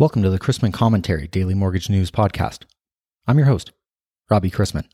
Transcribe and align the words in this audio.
Welcome 0.00 0.22
to 0.22 0.30
the 0.30 0.38
Chrisman 0.38 0.72
Commentary 0.72 1.26
Daily 1.26 1.54
Mortgage 1.54 1.90
News 1.90 2.12
Podcast. 2.12 2.66
I'm 3.26 3.36
your 3.36 3.48
host, 3.48 3.72
Robbie 4.30 4.48
Chrisman. 4.48 4.84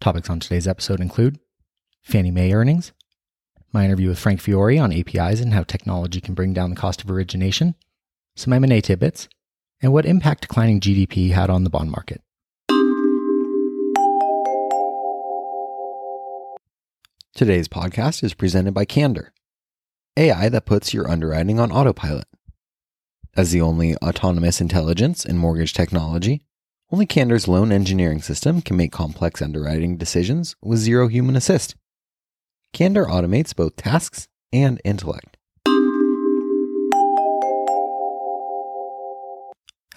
Topics 0.00 0.30
on 0.30 0.40
today's 0.40 0.66
episode 0.66 1.00
include 1.00 1.38
Fannie 2.00 2.30
Mae 2.30 2.54
earnings, 2.54 2.92
my 3.74 3.84
interview 3.84 4.08
with 4.08 4.18
Frank 4.18 4.40
Fiore 4.40 4.78
on 4.78 4.90
APIs 4.90 5.40
and 5.40 5.52
how 5.52 5.64
technology 5.64 6.22
can 6.22 6.32
bring 6.32 6.54
down 6.54 6.70
the 6.70 6.76
cost 6.76 7.04
of 7.04 7.10
origination, 7.10 7.74
some 8.34 8.54
M&A 8.54 8.80
tidbits, 8.80 9.28
and 9.82 9.92
what 9.92 10.06
impact 10.06 10.40
declining 10.40 10.80
GDP 10.80 11.32
had 11.32 11.50
on 11.50 11.64
the 11.64 11.68
bond 11.68 11.90
market. 11.90 12.22
Today's 17.34 17.68
podcast 17.68 18.24
is 18.24 18.32
presented 18.32 18.72
by 18.72 18.86
Candor, 18.86 19.34
AI 20.16 20.48
that 20.48 20.64
puts 20.64 20.94
your 20.94 21.06
underwriting 21.06 21.60
on 21.60 21.70
autopilot. 21.70 22.24
As 23.36 23.50
the 23.50 23.60
only 23.60 23.94
autonomous 23.96 24.62
intelligence 24.62 25.26
in 25.26 25.36
mortgage 25.36 25.74
technology, 25.74 26.40
only 26.90 27.04
Candor's 27.04 27.46
loan 27.46 27.70
engineering 27.70 28.22
system 28.22 28.62
can 28.62 28.78
make 28.78 28.92
complex 28.92 29.42
underwriting 29.42 29.98
decisions 29.98 30.56
with 30.62 30.78
zero 30.78 31.06
human 31.08 31.36
assist. 31.36 31.76
Candor 32.72 33.04
automates 33.04 33.54
both 33.54 33.76
tasks 33.76 34.26
and 34.54 34.80
intellect. 34.86 35.36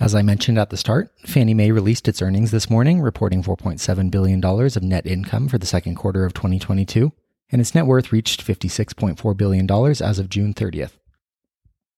As 0.02 0.14
I 0.14 0.22
mentioned 0.22 0.58
at 0.58 0.70
the 0.70 0.76
start, 0.76 1.10
Fannie 1.26 1.54
Mae 1.54 1.72
released 1.72 2.10
its 2.10 2.22
earnings 2.22 2.52
this 2.52 2.70
morning, 2.70 3.00
reporting 3.00 3.42
$4.7 3.42 4.12
billion 4.12 4.44
of 4.44 4.84
net 4.84 5.06
income 5.06 5.48
for 5.48 5.58
the 5.58 5.66
second 5.66 5.96
quarter 5.96 6.26
of 6.26 6.34
2022, 6.34 7.14
and 7.52 7.62
its 7.62 7.74
net 7.74 7.86
worth 7.86 8.12
reached 8.12 8.46
$56.4 8.46 9.38
billion 9.38 9.72
as 9.72 10.20
of 10.20 10.30
June 10.30 10.54
30th. 10.54 10.99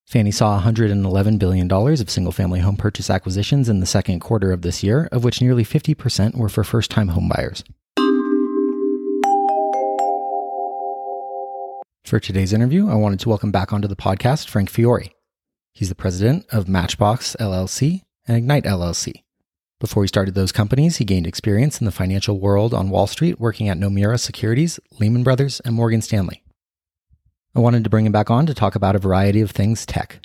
Fannie 0.08 0.32
saw 0.32 0.62
$111 0.62 1.40
billion 1.40 1.72
of 1.72 2.10
single 2.10 2.34
family 2.34 2.60
home 2.60 2.76
purchase 2.76 3.10
acquisitions 3.10 3.70
in 3.70 3.80
the 3.80 3.86
second 3.86 4.20
quarter 4.20 4.52
of 4.52 4.62
this 4.62 4.84
year, 4.84 5.08
of 5.12 5.24
which 5.24 5.42
nearly 5.42 5.64
50% 5.64 6.36
were 6.36 6.50
for 6.50 6.64
first 6.64 6.92
time 6.92 7.10
homebuyers. 7.10 7.64
For 12.04 12.20
today's 12.20 12.52
interview, 12.52 12.90
I 12.90 12.96
wanted 12.96 13.22
to 13.22 13.30
welcome 13.30 13.52
back 13.52 13.72
onto 13.72 13.88
the 13.88 13.96
podcast 13.96 14.50
Frank 14.50 14.70
Fiore. 14.70 15.14
He's 15.74 15.88
the 15.88 15.96
president 15.96 16.46
of 16.52 16.68
Matchbox 16.68 17.38
LLC 17.40 18.02
and 18.28 18.36
Ignite 18.36 18.66
LLC. 18.66 19.24
Before 19.80 20.04
he 20.04 20.08
started 20.08 20.36
those 20.36 20.52
companies, 20.52 20.98
he 20.98 21.06
gained 21.06 21.26
experience 21.26 21.80
in 21.80 21.86
the 21.86 21.92
financial 21.92 22.38
world 22.40 22.74
on 22.74 22.90
Wall 22.90 23.08
Street 23.08 23.40
working 23.40 23.70
at 23.70 23.78
Nomura 23.78 24.20
Securities, 24.20 24.80
Lehman 25.00 25.24
Brothers, 25.24 25.62
and 25.62 25.74
Morgan 25.74 26.02
Stanley. 26.02 26.44
I 27.56 27.60
wanted 27.60 27.84
to 27.84 27.90
bring 27.90 28.06
him 28.06 28.12
back 28.12 28.30
on 28.30 28.46
to 28.46 28.54
talk 28.54 28.76
about 28.76 28.96
a 28.96 29.00
variety 29.00 29.42
of 29.42 29.52
things 29.52 29.86
tech. 29.86 30.20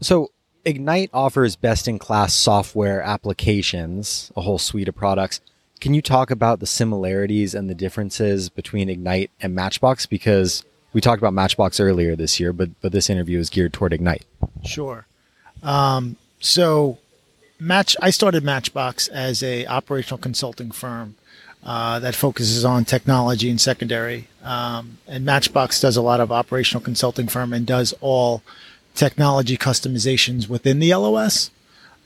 So, 0.00 0.30
Ignite 0.64 1.10
offers 1.14 1.56
best 1.56 1.88
in 1.88 1.98
class 1.98 2.34
software 2.34 3.00
applications, 3.00 4.30
a 4.36 4.42
whole 4.42 4.58
suite 4.58 4.88
of 4.88 4.94
products. 4.94 5.40
Can 5.80 5.94
you 5.94 6.02
talk 6.02 6.30
about 6.30 6.60
the 6.60 6.66
similarities 6.66 7.54
and 7.54 7.70
the 7.70 7.74
differences 7.74 8.50
between 8.50 8.90
Ignite 8.90 9.30
and 9.40 9.54
Matchbox? 9.54 10.04
Because 10.04 10.64
we 10.92 11.00
talked 11.00 11.22
about 11.22 11.32
Matchbox 11.32 11.80
earlier 11.80 12.14
this 12.14 12.38
year, 12.38 12.52
but 12.52 12.70
but 12.82 12.92
this 12.92 13.08
interview 13.08 13.38
is 13.38 13.48
geared 13.48 13.72
toward 13.72 13.94
Ignite. 13.94 14.24
Sure. 14.64 15.06
Um, 15.62 16.16
so, 16.40 16.98
Match. 17.58 17.96
I 18.02 18.10
started 18.10 18.44
Matchbox 18.44 19.08
as 19.08 19.42
a 19.42 19.66
operational 19.66 20.18
consulting 20.18 20.70
firm 20.70 21.16
uh, 21.64 21.98
that 22.00 22.14
focuses 22.14 22.64
on 22.64 22.84
technology 22.84 23.48
and 23.48 23.60
secondary. 23.60 24.28
Um, 24.42 24.98
and 25.06 25.24
Matchbox 25.24 25.80
does 25.80 25.96
a 25.96 26.02
lot 26.02 26.20
of 26.20 26.32
operational 26.32 26.82
consulting 26.82 27.28
firm 27.28 27.52
and 27.52 27.66
does 27.66 27.94
all 28.00 28.42
technology 28.94 29.56
customizations 29.56 30.48
within 30.48 30.78
the 30.78 30.94
LOS. 30.94 31.50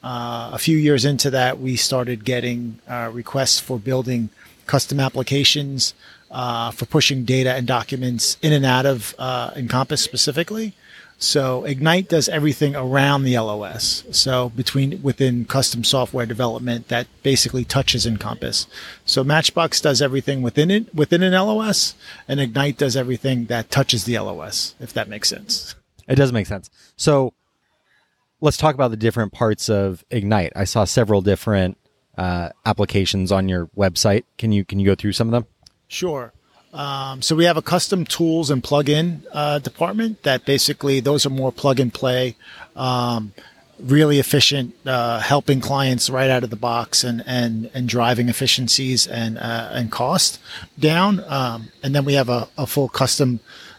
Uh, 0.03 0.51
a 0.53 0.59
few 0.59 0.77
years 0.77 1.05
into 1.05 1.31
that, 1.31 1.59
we 1.59 1.77
started 1.77 2.25
getting 2.25 2.79
uh, 2.89 3.11
requests 3.13 3.59
for 3.59 3.79
building 3.79 4.29
custom 4.67 5.01
applications 5.01 5.95
uh, 6.31 6.71
for 6.71 6.85
pushing 6.85 7.25
data 7.25 7.53
and 7.53 7.67
documents 7.67 8.37
in 8.43 8.53
and 8.53 8.67
out 8.67 8.85
of 8.85 9.15
uh, 9.19 9.51
Encompass 9.57 10.03
specifically. 10.03 10.75
So 11.25 11.65
Ignite 11.65 12.09
does 12.09 12.29
everything 12.29 12.77
around 12.77 13.25
the 13.25 13.39
LOS. 13.39 14.05
So 14.11 14.51
between 14.51 15.03
within 15.03 15.45
custom 15.45 15.83
software 15.83 16.27
development 16.27 16.89
that 16.89 17.07
basically 17.23 17.65
touches 17.65 18.07
Encompass. 18.07 18.67
So 19.05 19.25
Matchbox 19.25 19.81
does 19.81 20.03
everything 20.03 20.43
within 20.43 20.71
it 20.71 20.95
within 20.95 21.23
an 21.23 21.33
LOS, 21.33 21.95
and 22.29 22.41
Ignite 22.41 22.79
does 22.79 22.97
everything 22.97 23.47
that 23.47 23.71
touches 23.71 24.05
the 24.05 24.19
LOS. 24.19 24.75
If 24.79 24.93
that 24.93 25.09
makes 25.09 25.29
sense. 25.29 25.75
It 26.07 26.17
does 26.17 26.33
make 26.33 26.47
sense. 26.47 26.71
So 26.97 27.33
let's 28.41 28.57
talk 28.57 28.75
about 28.75 28.91
the 28.91 28.97
different 28.97 29.33
parts 29.33 29.69
of 29.69 30.05
Ignite. 30.11 30.53
I 30.55 30.65
saw 30.65 30.85
several 30.85 31.23
different 31.23 31.79
uh, 32.19 32.51
applications 32.67 33.33
on 33.33 33.49
your 33.49 33.67
website. 33.69 34.25
Can 34.39 34.53
you 34.53 34.65
can 34.65 34.79
you 34.79 34.87
go 34.87 34.95
through 34.95 35.13
some 35.13 35.29
of 35.29 35.33
them? 35.33 35.47
Sure. 35.89 36.33
Um, 36.75 37.23
so 37.23 37.37
we 37.37 37.45
have 37.45 37.57
a 37.57 37.63
custom 37.63 38.05
tools 38.05 38.51
and 38.51 38.63
plug-in 38.63 39.23
uh, 39.33 39.61
department 39.61 40.25
that 40.25 40.45
basically 40.45 40.99
those 40.99 41.25
are 41.25 41.31
more 41.31 41.53
plug 41.53 41.79
and 41.79 41.95
play, 41.95 42.35
um, 42.75 43.33
really 43.79 44.19
efficient, 44.19 44.75
uh, 44.85 45.21
helping 45.21 45.61
clients 45.61 46.11
right 46.11 46.29
out 46.29 46.43
of 46.43 46.51
the 46.51 46.57
box 46.57 47.05
and 47.05 47.23
and 47.27 47.71
and 47.75 47.89
driving 47.89 48.29
efficiencies 48.29 49.07
and 49.07 49.39
uh, 49.39 49.71
and 49.73 49.93
cost 49.93 50.41
down. 50.77 51.23
Um, 51.29 51.69
and 51.85 51.95
then 51.95 52.05
we 52.05 52.15
have 52.15 52.29
a, 52.29 52.49
a 52.59 52.67
full 52.67 52.89
custom 52.89 53.39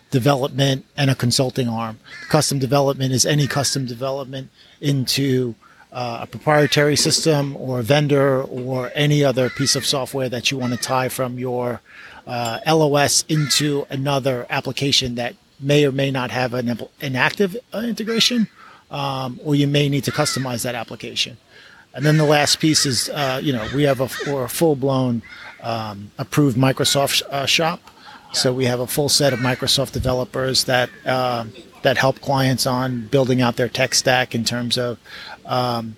development 0.09 0.85
and 0.95 1.09
a 1.09 1.15
consulting 1.15 1.67
arm. 1.67 1.99
Custom 2.29 2.59
development 2.59 3.11
is 3.11 3.25
any 3.25 3.45
custom 3.45 3.85
development 3.85 4.49
into 4.79 5.55
uh, 5.91 6.19
a 6.21 6.27
proprietary 6.27 6.95
system 6.95 7.55
or 7.57 7.79
a 7.79 7.83
vendor 7.83 8.41
or 8.43 8.91
any 8.95 9.23
other 9.23 9.49
piece 9.49 9.75
of 9.75 9.85
software 9.85 10.29
that 10.29 10.51
you 10.51 10.57
want 10.57 10.71
to 10.71 10.79
tie 10.79 11.09
from 11.09 11.37
your 11.39 11.81
uh, 12.27 12.59
LOS 12.67 13.23
into 13.29 13.85
another 13.89 14.45
application 14.49 15.15
that 15.15 15.35
may 15.59 15.85
or 15.85 15.91
may 15.91 16.11
not 16.11 16.31
have 16.31 16.53
an, 16.53 16.79
an 17.01 17.15
active 17.15 17.55
uh, 17.73 17.79
integration, 17.79 18.47
um, 18.91 19.39
or 19.43 19.55
you 19.55 19.67
may 19.67 19.89
need 19.89 20.03
to 20.03 20.11
customize 20.11 20.63
that 20.63 20.75
application. 20.75 21.37
And 21.93 22.05
then 22.05 22.17
the 22.17 22.25
last 22.25 22.59
piece 22.59 22.85
is, 22.85 23.09
uh, 23.09 23.39
you 23.41 23.53
know, 23.53 23.65
we 23.73 23.83
have 23.83 24.01
a, 24.01 24.09
a 24.31 24.47
full 24.49 24.75
blown 24.75 25.21
um, 25.63 26.11
approved 26.17 26.57
Microsoft 26.57 27.21
uh, 27.29 27.45
shop. 27.45 27.79
So 28.33 28.53
we 28.53 28.65
have 28.65 28.81
a 28.81 28.87
full 28.87 29.07
set 29.07 29.31
of 29.31 29.39
Microsoft 29.39 29.93
developers 29.93 30.65
that 30.65 30.89
uh, 31.05 31.45
that 31.83 31.97
help 31.97 32.19
clients 32.19 32.65
on 32.65 33.07
building 33.07 33.41
out 33.41 33.55
their 33.55 33.69
tech 33.69 33.93
stack 33.93 34.35
in 34.35 34.43
terms 34.43 34.77
of 34.77 34.99
um, 35.45 35.95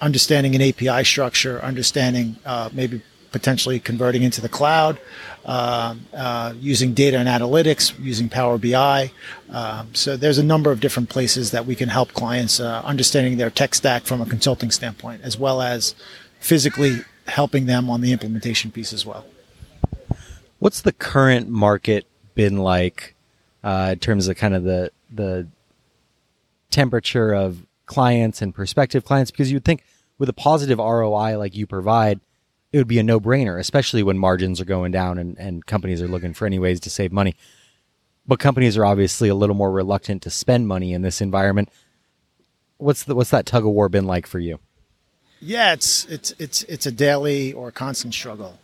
understanding 0.00 0.56
an 0.56 0.62
API 0.62 1.04
structure, 1.04 1.62
understanding 1.62 2.36
uh, 2.44 2.70
maybe 2.72 3.02
potentially 3.36 3.78
converting 3.78 4.22
into 4.22 4.40
the 4.40 4.48
cloud, 4.48 4.98
uh, 5.44 5.94
uh, 6.14 6.54
using 6.58 6.94
data 6.94 7.18
and 7.18 7.28
analytics, 7.28 7.92
using 8.02 8.30
Power 8.30 8.56
BI. 8.56 9.10
Um, 9.50 9.94
so 9.94 10.16
there's 10.16 10.38
a 10.38 10.42
number 10.42 10.72
of 10.72 10.80
different 10.80 11.10
places 11.10 11.50
that 11.50 11.66
we 11.66 11.74
can 11.74 11.90
help 11.90 12.14
clients 12.14 12.60
uh, 12.60 12.80
understanding 12.82 13.36
their 13.36 13.50
tech 13.50 13.74
stack 13.74 14.04
from 14.04 14.22
a 14.22 14.26
consulting 14.26 14.70
standpoint, 14.70 15.20
as 15.22 15.38
well 15.38 15.60
as 15.60 15.94
physically 16.40 17.00
helping 17.26 17.66
them 17.66 17.90
on 17.90 18.00
the 18.00 18.10
implementation 18.10 18.70
piece 18.70 18.94
as 18.94 19.04
well. 19.04 19.26
What's 20.58 20.80
the 20.80 20.92
current 20.92 21.50
market 21.50 22.06
been 22.34 22.56
like 22.56 23.14
uh, 23.62 23.90
in 23.92 23.98
terms 23.98 24.28
of 24.28 24.36
kind 24.36 24.54
of 24.54 24.62
the 24.64 24.90
the 25.12 25.46
temperature 26.70 27.34
of 27.34 27.66
clients 27.84 28.40
and 28.40 28.54
prospective 28.54 29.04
clients? 29.04 29.30
Because 29.30 29.52
you'd 29.52 29.66
think 29.66 29.82
with 30.18 30.30
a 30.30 30.32
positive 30.32 30.78
ROI 30.78 31.36
like 31.36 31.54
you 31.54 31.66
provide, 31.66 32.20
it 32.76 32.80
would 32.80 32.86
be 32.86 32.98
a 32.98 33.02
no 33.02 33.18
brainer, 33.18 33.58
especially 33.58 34.02
when 34.02 34.18
margins 34.18 34.60
are 34.60 34.66
going 34.66 34.92
down 34.92 35.16
and, 35.16 35.38
and 35.38 35.64
companies 35.64 36.02
are 36.02 36.08
looking 36.08 36.34
for 36.34 36.44
any 36.44 36.58
ways 36.58 36.78
to 36.80 36.90
save 36.90 37.10
money. 37.10 37.34
But 38.26 38.38
companies 38.38 38.76
are 38.76 38.84
obviously 38.84 39.30
a 39.30 39.34
little 39.34 39.56
more 39.56 39.72
reluctant 39.72 40.20
to 40.24 40.30
spend 40.30 40.68
money 40.68 40.92
in 40.92 41.00
this 41.00 41.22
environment. 41.22 41.70
What's 42.76 43.04
the 43.04 43.14
what's 43.14 43.30
that 43.30 43.46
tug 43.46 43.64
of 43.64 43.72
war 43.72 43.88
been 43.88 44.06
like 44.06 44.26
for 44.26 44.38
you? 44.38 44.58
Yeah, 45.40 45.72
it's 45.72 46.04
it's 46.06 46.34
it's 46.38 46.64
it's 46.64 46.84
a 46.84 46.92
daily 46.92 47.54
or 47.54 47.72
constant 47.72 48.12
struggle. 48.12 48.58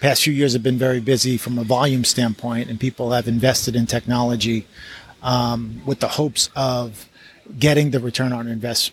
Past 0.00 0.22
few 0.22 0.32
years 0.32 0.54
have 0.54 0.62
been 0.62 0.78
very 0.78 1.00
busy 1.00 1.36
from 1.36 1.58
a 1.58 1.64
volume 1.64 2.04
standpoint, 2.04 2.70
and 2.70 2.80
people 2.80 3.12
have 3.12 3.28
invested 3.28 3.76
in 3.76 3.84
technology 3.84 4.66
um, 5.22 5.82
with 5.84 6.00
the 6.00 6.08
hopes 6.08 6.48
of 6.56 7.09
getting 7.58 7.90
the 7.90 8.00
return 8.00 8.32
on 8.32 8.48
invest 8.48 8.92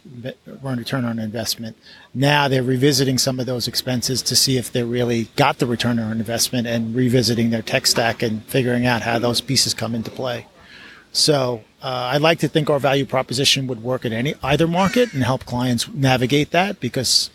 return 0.62 1.06
on 1.06 1.20
investment. 1.20 1.78
Now 2.14 2.48
they're 2.48 2.64
revisiting 2.64 3.18
some 3.18 3.40
of 3.40 3.46
those 3.46 3.68
expenses 3.68 4.22
to 4.24 4.36
see 4.36 4.58
if 4.58 4.72
they 4.72 4.84
really 4.84 5.26
got 5.36 5.60
the 5.60 5.66
return 5.66 6.00
on 6.00 6.12
investment 6.12 6.68
and 6.68 6.96
revisiting 6.96 7.50
their 7.50 7.62
tech 7.62 7.88
stack 7.88 8.24
and 8.24 8.44
figuring 8.46 8.86
out 8.86 9.02
how 9.02 9.20
those 9.20 9.42
pieces 9.42 9.74
come 9.74 9.94
into 9.94 10.12
play. 10.12 10.48
So 11.12 11.64
uh, 11.82 12.12
I'd 12.14 12.22
like 12.22 12.40
to 12.40 12.48
think 12.48 12.70
our 12.70 12.80
value 12.80 13.06
proposition 13.06 13.68
would 13.68 13.82
work 13.82 14.06
in 14.06 14.14
any 14.14 14.36
either 14.44 14.68
market 14.68 15.14
and 15.14 15.24
help 15.24 15.46
clients 15.46 15.88
navigate 15.90 16.52
that 16.52 16.80
because 16.80 17.30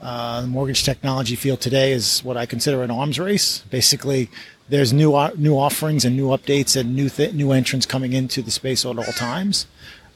uh, 0.00 0.42
the 0.42 0.46
mortgage 0.46 0.84
technology 0.84 1.34
field 1.34 1.60
today 1.60 1.92
is 1.92 2.22
what 2.22 2.36
I 2.36 2.46
consider 2.46 2.82
an 2.82 2.90
arms 2.90 3.18
race. 3.18 3.60
Basically, 3.70 4.30
there's 4.68 4.92
new 4.92 5.12
new 5.36 5.56
offerings 5.56 6.04
and 6.04 6.16
new 6.16 6.28
updates 6.28 6.78
and 6.78 6.94
new 6.94 7.08
th- 7.08 7.32
new 7.32 7.52
entrants 7.52 7.86
coming 7.86 8.12
into 8.12 8.42
the 8.42 8.50
space 8.50 8.84
at 8.84 8.98
all 8.98 9.04
times. 9.04 9.66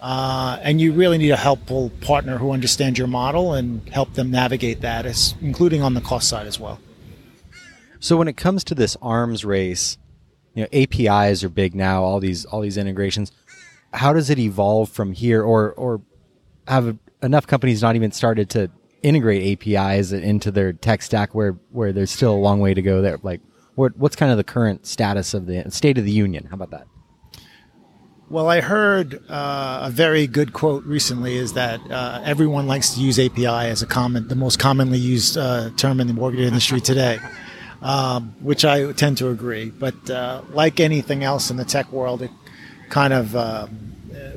Uh, 0.01 0.59
and 0.63 0.81
you 0.81 0.93
really 0.93 1.19
need 1.19 1.31
a 1.31 1.37
helpful 1.37 1.91
partner 2.01 2.39
who 2.39 2.53
understands 2.53 2.99
your 2.99 3.09
model 3.09 3.55
and 3.55 3.89
help 3.89 4.15
them 4.15 4.31
navigate 4.31 4.81
that, 4.81 5.07
as, 5.07 5.35
including 5.41 5.83
on 5.83 5.95
the 5.95 6.01
cost 6.01 6.29
side 6.29 6.47
as 6.47 6.61
well. 6.61 6.79
So 8.01 8.17
when 8.17 8.29
it 8.29 8.37
comes 8.37 8.63
to 8.65 8.75
this 8.75 8.97
arms 9.03 9.45
race, 9.45 9.99
you 10.55 10.63
know, 10.63 10.69
APIs 10.73 11.43
are 11.43 11.49
big 11.49 11.75
now. 11.75 12.03
All 12.03 12.21
these 12.21 12.45
all 12.45 12.61
these 12.61 12.77
integrations. 12.77 13.33
How 13.93 14.13
does 14.13 14.31
it 14.31 14.39
evolve 14.39 14.89
from 14.89 15.13
here, 15.13 15.43
or 15.43 15.73
or 15.73 16.01
have 16.67 16.97
enough 17.23 17.47
companies 17.47 17.83
not 17.83 17.97
even 17.97 18.13
started 18.13 18.51
to 18.51 18.71
integrate 19.03 19.67
APIs 19.67 20.13
into 20.13 20.51
their 20.51 20.73
tech 20.73 21.03
stack 21.03 21.35
where 21.35 21.53
where 21.71 21.93
there's 21.93 22.11
still 22.11 22.35
a 22.35 22.37
long 22.37 22.61
way 22.61 22.75
to 22.75 22.83
go 22.83 23.03
there? 23.03 23.19
Like, 23.23 23.41
what 23.75 23.97
what's 23.97 24.17
kind 24.17 24.31
of 24.31 24.37
the 24.37 24.45
current 24.45 24.87
status 24.87 25.35
of 25.35 25.47
the 25.47 25.71
state 25.71 25.99
of 25.99 26.05
the 26.05 26.13
union? 26.13 26.47
How 26.47 26.55
about 26.55 26.71
that? 26.71 26.87
Well, 28.31 28.51
I 28.51 28.61
heard 28.61 29.23
uh, 29.31 29.85
a 29.85 29.91
very 29.91 30.27
good 30.27 30.53
quote 30.53 30.85
recently 30.85 31.37
is 31.37 31.55
that 31.55 31.81
uh, 31.91 32.21
everyone 32.23 32.67
likes 32.67 32.91
to 32.95 33.01
use 33.01 33.19
API 33.19 33.47
as 33.47 33.81
a 33.81 33.87
common, 33.87 34.29
the 34.29 34.35
most 34.35 34.59
commonly 34.59 34.99
used 34.99 35.39
uh, 35.39 35.71
term 35.79 35.99
in 35.99 36.09
the 36.09 36.13
mortgage 36.13 36.41
industry 36.41 36.79
today, 36.83 37.19
um, 37.81 38.35
which 38.41 38.67
I 38.67 38.93
tend 38.93 39.17
to 39.19 39.31
agree. 39.31 39.71
But 39.71 40.11
uh, 40.11 40.43
like 40.51 40.79
anything 40.79 41.25
else 41.25 41.51
in 41.51 41.57
the 41.57 41.65
tech 41.65 41.91
world, 41.91 42.21
it 42.21 42.31
kind 42.91 43.15
of 43.15 43.35
um, 43.35 43.69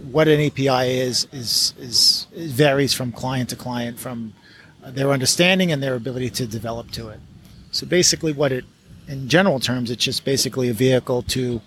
what 0.09 0.29
an 0.29 0.39
API 0.39 0.97
is, 0.97 1.27
is 1.33 1.73
is 1.77 2.27
varies 2.33 2.93
from 2.93 3.11
client 3.11 3.49
to 3.49 3.57
client, 3.57 3.99
from 3.99 4.33
their 4.85 5.11
understanding 5.11 5.69
and 5.69 5.83
their 5.83 5.95
ability 5.95 6.29
to 6.29 6.47
develop 6.47 6.91
to 6.91 7.09
it. 7.09 7.19
So 7.71 7.85
basically, 7.85 8.31
what 8.31 8.53
it, 8.53 8.63
in 9.09 9.27
general 9.27 9.59
terms, 9.59 9.91
it's 9.91 10.05
just 10.05 10.23
basically 10.23 10.69
a 10.69 10.73
vehicle 10.73 11.23
to 11.23 11.59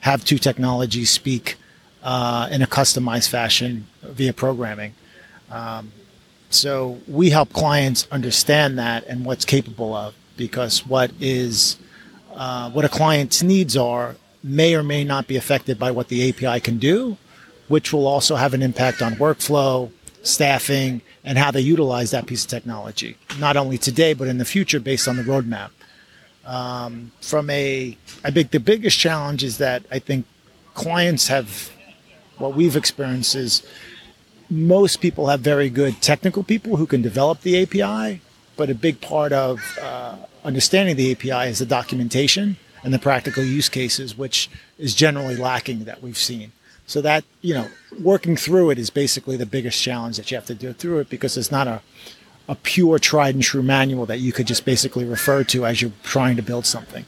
have 0.00 0.26
two 0.26 0.36
technologies 0.36 1.08
speak 1.08 1.56
uh, 2.02 2.48
in 2.50 2.62
a 2.62 2.66
customized 2.66 3.28
fashion 3.28 3.86
via 4.02 4.32
programming. 4.32 4.94
Um, 5.50 5.92
so 6.48 6.98
we 7.06 7.30
help 7.30 7.52
clients 7.52 8.08
understand 8.10 8.78
that 8.78 9.06
and 9.06 9.24
what's 9.24 9.44
capable 9.44 9.94
of, 9.94 10.14
because 10.36 10.86
what 10.86 11.12
is 11.20 11.76
uh, 12.34 12.70
what 12.70 12.84
a 12.84 12.88
client's 12.88 13.42
needs 13.42 13.76
are 13.76 14.16
may 14.42 14.74
or 14.74 14.82
may 14.82 15.04
not 15.04 15.26
be 15.26 15.36
affected 15.36 15.78
by 15.78 15.90
what 15.90 16.08
the 16.08 16.28
API 16.28 16.60
can 16.60 16.78
do, 16.78 17.16
which 17.68 17.92
will 17.92 18.06
also 18.06 18.36
have 18.36 18.54
an 18.54 18.62
impact 18.62 19.02
on 19.02 19.14
workflow, 19.14 19.90
staffing, 20.22 21.02
and 21.24 21.36
how 21.36 21.50
they 21.50 21.60
utilize 21.60 22.10
that 22.10 22.26
piece 22.26 22.44
of 22.44 22.50
technology, 22.50 23.16
not 23.38 23.56
only 23.56 23.78
today 23.78 24.14
but 24.14 24.26
in 24.26 24.38
the 24.38 24.44
future, 24.44 24.80
based 24.80 25.06
on 25.06 25.16
the 25.16 25.22
roadmap. 25.22 25.70
Um, 26.44 27.12
from 27.20 27.50
a, 27.50 27.96
I 28.24 28.30
think 28.30 28.50
the 28.50 28.60
biggest 28.60 28.98
challenge 28.98 29.44
is 29.44 29.58
that 29.58 29.84
I 29.90 29.98
think 29.98 30.26
clients 30.74 31.28
have 31.28 31.70
what 32.40 32.54
we've 32.54 32.76
experienced 32.76 33.34
is 33.34 33.62
most 34.48 35.00
people 35.00 35.28
have 35.28 35.40
very 35.40 35.70
good 35.70 36.00
technical 36.02 36.42
people 36.42 36.76
who 36.76 36.86
can 36.86 37.02
develop 37.02 37.42
the 37.42 37.62
API, 37.62 38.20
but 38.56 38.70
a 38.70 38.74
big 38.74 39.00
part 39.00 39.32
of 39.32 39.60
uh, 39.80 40.16
understanding 40.44 40.96
the 40.96 41.12
API 41.12 41.48
is 41.48 41.60
the 41.60 41.66
documentation 41.66 42.56
and 42.82 42.92
the 42.92 42.98
practical 42.98 43.44
use 43.44 43.68
cases, 43.68 44.16
which 44.16 44.50
is 44.78 44.94
generally 44.94 45.36
lacking 45.36 45.84
that 45.84 46.02
we've 46.02 46.18
seen. 46.18 46.52
So 46.86 47.00
that 47.02 47.24
you 47.40 47.54
know, 47.54 47.68
working 48.02 48.36
through 48.36 48.70
it 48.70 48.78
is 48.78 48.90
basically 48.90 49.36
the 49.36 49.46
biggest 49.46 49.80
challenge 49.80 50.16
that 50.16 50.30
you 50.30 50.36
have 50.36 50.46
to 50.46 50.54
do 50.54 50.72
through 50.72 50.98
it 50.98 51.08
because 51.08 51.36
it's 51.36 51.52
not 51.52 51.68
a 51.68 51.82
a 52.48 52.56
pure 52.56 52.98
tried 52.98 53.36
and 53.36 53.44
true 53.44 53.62
manual 53.62 54.06
that 54.06 54.18
you 54.18 54.32
could 54.32 54.48
just 54.48 54.64
basically 54.64 55.04
refer 55.04 55.44
to 55.44 55.64
as 55.64 55.80
you're 55.80 55.92
trying 56.02 56.34
to 56.34 56.42
build 56.42 56.66
something. 56.66 57.04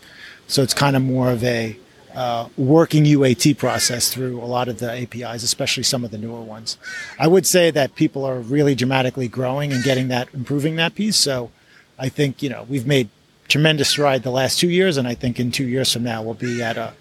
So 0.46 0.62
it's 0.62 0.73
kind 0.73 0.94
of 0.94 1.02
more 1.02 1.32
of 1.32 1.43
a 1.43 1.76
uh, 2.14 2.49
working 2.56 3.05
UAT 3.05 3.56
process 3.56 4.12
through 4.12 4.41
a 4.41 4.44
lot 4.44 4.69
of 4.69 4.79
the 4.79 4.91
APIs, 4.91 5.43
especially 5.43 5.82
some 5.82 6.05
of 6.05 6.11
the 6.11 6.19
newer 6.19 6.41
ones. 6.41 6.76
I 7.19 7.26
would 7.26 7.47
say 7.47 7.70
that 7.70 7.94
people 7.94 8.25
are 8.25 8.38
really 8.38 8.75
dramatically 8.75 9.29
growing 9.29 9.73
and 9.73 9.82
getting 9.82 10.09
that, 10.09 10.29
improving 10.35 10.76
that 10.76 10.94
piece. 10.94 11.17
So 11.17 11.50
I 11.99 12.09
think, 12.09 12.43
you 12.43 12.50
know, 12.50 12.67
we've 12.69 12.87
made 12.87 13.09
tremendous 13.49 13.88
stride 13.88 14.23
the 14.23 14.31
last 14.31 14.59
two 14.59 14.69
years. 14.69 14.97
And 14.97 15.09
I 15.09 15.14
think 15.14 15.41
in 15.41 15.50
two 15.50 15.67
years 15.67 15.93
from 15.93 16.03
now, 16.03 16.23
we'll 16.23 16.35
be 16.35 16.62
at 16.62 16.76
a, 16.76 16.93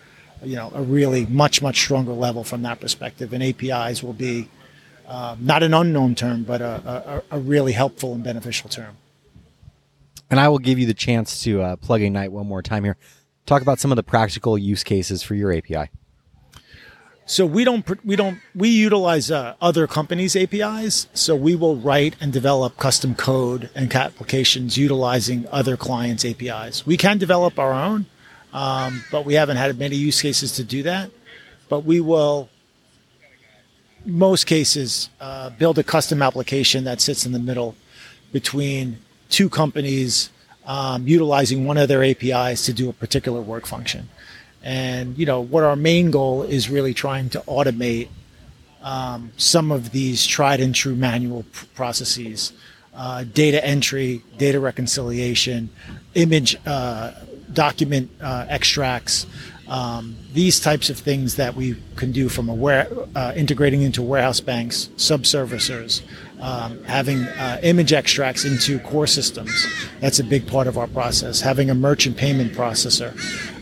you 0.43 0.55
know, 0.55 0.71
a 0.73 0.81
really 0.81 1.25
much, 1.25 1.61
much 1.61 1.79
stronger 1.79 2.13
level 2.13 2.43
from 2.43 2.61
that 2.63 2.79
perspective. 2.79 3.33
And 3.33 3.43
APIs 3.43 4.01
will 4.01 4.13
be 4.13 4.49
uh, 5.07 5.35
not 5.39 5.61
an 5.61 5.73
unknown 5.73 6.15
term, 6.15 6.43
but 6.43 6.61
a, 6.61 7.23
a, 7.31 7.37
a, 7.37 7.39
really 7.39 7.73
helpful 7.73 8.13
and 8.13 8.23
beneficial 8.23 8.69
term. 8.69 8.95
And 10.29 10.39
I 10.39 10.47
will 10.47 10.59
give 10.59 10.79
you 10.79 10.85
the 10.85 10.93
chance 10.93 11.43
to 11.43 11.61
uh, 11.61 11.75
plug 11.75 12.01
Ignite 12.01 12.31
one 12.31 12.47
more 12.47 12.61
time 12.61 12.85
here 12.85 12.95
talk 13.45 13.61
about 13.61 13.79
some 13.79 13.91
of 13.91 13.95
the 13.95 14.03
practical 14.03 14.57
use 14.57 14.83
cases 14.83 15.23
for 15.23 15.35
your 15.35 15.51
API. 15.51 15.89
So 17.25 17.45
we 17.45 17.63
don't 17.63 17.85
we 18.03 18.15
don't 18.15 18.39
we 18.53 18.67
utilize 18.67 19.31
uh, 19.31 19.55
other 19.61 19.87
companies' 19.87 20.35
APIs. 20.35 21.07
So 21.13 21.35
we 21.35 21.55
will 21.55 21.77
write 21.77 22.15
and 22.19 22.33
develop 22.33 22.77
custom 22.77 23.15
code 23.15 23.69
and 23.73 23.93
applications 23.95 24.77
utilizing 24.77 25.47
other 25.49 25.77
clients' 25.77 26.25
APIs. 26.25 26.85
We 26.85 26.97
can 26.97 27.17
develop 27.17 27.57
our 27.57 27.71
own, 27.71 28.07
um, 28.51 29.05
but 29.11 29.23
we 29.23 29.35
haven't 29.35 29.57
had 29.57 29.77
many 29.79 29.95
use 29.95 30.21
cases 30.21 30.51
to 30.53 30.63
do 30.63 30.83
that. 30.83 31.11
But 31.69 31.85
we 31.85 32.01
will, 32.01 32.49
most 34.05 34.45
cases, 34.45 35.09
uh, 35.21 35.51
build 35.51 35.79
a 35.79 35.83
custom 35.83 36.21
application 36.21 36.83
that 36.83 36.99
sits 36.99 37.25
in 37.25 37.31
the 37.31 37.39
middle 37.39 37.75
between 38.33 38.97
two 39.29 39.49
companies 39.49 40.31
um, 40.65 41.07
utilizing 41.07 41.65
one 41.65 41.77
of 41.77 41.87
their 41.87 42.03
APIs 42.03 42.65
to 42.65 42.73
do 42.73 42.89
a 42.89 42.93
particular 42.93 43.41
work 43.41 43.65
function. 43.65 44.09
And 44.63 45.17
you 45.17 45.25
know 45.25 45.41
what 45.41 45.63
our 45.63 45.75
main 45.75 46.11
goal 46.11 46.43
is 46.43 46.69
really 46.69 46.93
trying 46.93 47.29
to 47.31 47.39
automate 47.41 48.09
um, 48.83 49.31
some 49.37 49.71
of 49.71 49.91
these 49.91 50.25
tried 50.25 50.59
and 50.59 50.73
true 50.73 50.95
manual 50.95 51.43
pr- 51.51 51.65
processes, 51.75 52.53
uh, 52.93 53.23
data 53.23 53.63
entry, 53.65 54.23
data 54.37 54.59
reconciliation, 54.59 55.69
image 56.15 56.57
uh, 56.65 57.11
document 57.53 58.09
uh, 58.21 58.45
extracts, 58.49 59.25
um, 59.67 60.17
these 60.33 60.59
types 60.59 60.89
of 60.89 60.99
things 60.99 61.35
that 61.35 61.55
we 61.55 61.77
can 61.95 62.11
do 62.11 62.27
from 62.27 62.49
a 62.49 62.53
uh, 63.15 63.33
integrating 63.35 63.83
into 63.83 64.01
warehouse 64.01 64.41
banks, 64.41 64.89
subservicers, 64.97 66.01
um, 66.41 66.83
having 66.85 67.19
uh, 67.19 67.59
image 67.63 67.93
extracts 67.93 68.45
into 68.45 68.79
core 68.79 69.07
systems. 69.07 69.67
That's 69.99 70.19
a 70.19 70.23
big 70.23 70.47
part 70.47 70.67
of 70.67 70.77
our 70.77 70.87
process. 70.87 71.41
Having 71.41 71.69
a 71.69 71.75
merchant 71.75 72.17
payment 72.17 72.53
processor, 72.53 73.13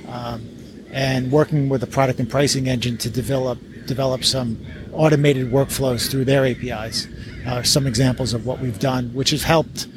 um, 0.07 0.47
and 0.91 1.31
working 1.31 1.69
with 1.69 1.83
a 1.83 1.87
product 1.87 2.19
and 2.19 2.29
pricing 2.29 2.67
engine 2.67 2.97
to 2.97 3.09
develop 3.09 3.59
develop 3.85 4.23
some 4.23 4.63
automated 4.93 5.51
workflows 5.51 6.09
through 6.09 6.25
their 6.25 6.45
APIs. 6.45 7.07
Uh, 7.45 7.63
some 7.63 7.87
examples 7.87 8.33
of 8.33 8.45
what 8.45 8.59
we've 8.59 8.79
done, 8.79 9.13
which 9.13 9.31
has 9.31 9.43
helped, 9.43 9.87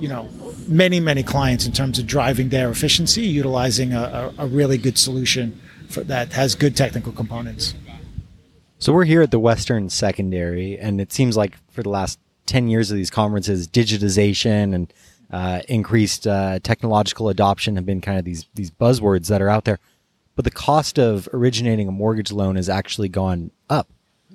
you 0.00 0.08
know, 0.08 0.28
many 0.66 1.00
many 1.00 1.22
clients 1.22 1.66
in 1.66 1.72
terms 1.72 1.98
of 1.98 2.06
driving 2.06 2.50
their 2.50 2.70
efficiency, 2.70 3.22
utilizing 3.22 3.92
a, 3.92 4.32
a, 4.38 4.44
a 4.44 4.46
really 4.46 4.78
good 4.78 4.98
solution 4.98 5.58
for, 5.88 6.02
that 6.04 6.32
has 6.32 6.54
good 6.54 6.76
technical 6.76 7.12
components. 7.12 7.74
So 8.80 8.92
we're 8.92 9.04
here 9.04 9.22
at 9.22 9.32
the 9.32 9.40
Western 9.40 9.90
Secondary, 9.90 10.78
and 10.78 11.00
it 11.00 11.12
seems 11.12 11.36
like 11.36 11.56
for 11.72 11.82
the 11.82 11.88
last 11.88 12.20
ten 12.46 12.68
years 12.68 12.92
of 12.92 12.96
these 12.96 13.10
conferences, 13.10 13.66
digitization 13.66 14.72
and 14.72 14.92
uh, 15.32 15.62
increased 15.68 16.28
uh, 16.28 16.60
technological 16.62 17.28
adoption 17.28 17.74
have 17.74 17.84
been 17.84 18.00
kind 18.00 18.18
of 18.18 18.24
these 18.24 18.46
these 18.54 18.70
buzzwords 18.70 19.26
that 19.28 19.42
are 19.42 19.48
out 19.48 19.64
there. 19.64 19.80
But 20.36 20.44
the 20.44 20.52
cost 20.52 20.96
of 20.96 21.28
originating 21.32 21.88
a 21.88 21.92
mortgage 21.92 22.30
loan 22.30 22.54
has 22.54 22.68
actually 22.68 23.08
gone 23.08 23.50
up, 23.68 23.88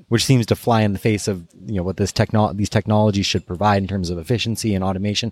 which 0.09 0.25
seems 0.25 0.45
to 0.47 0.57
fly 0.57 0.81
in 0.81 0.91
the 0.91 0.99
face 0.99 1.29
of 1.29 1.47
you 1.65 1.75
know 1.75 1.83
what 1.83 1.95
this 1.95 2.11
techno- 2.11 2.51
these 2.51 2.69
technologies 2.69 3.25
should 3.25 3.47
provide 3.47 3.81
in 3.81 3.87
terms 3.87 4.09
of 4.09 4.17
efficiency 4.17 4.75
and 4.75 4.83
automation. 4.83 5.31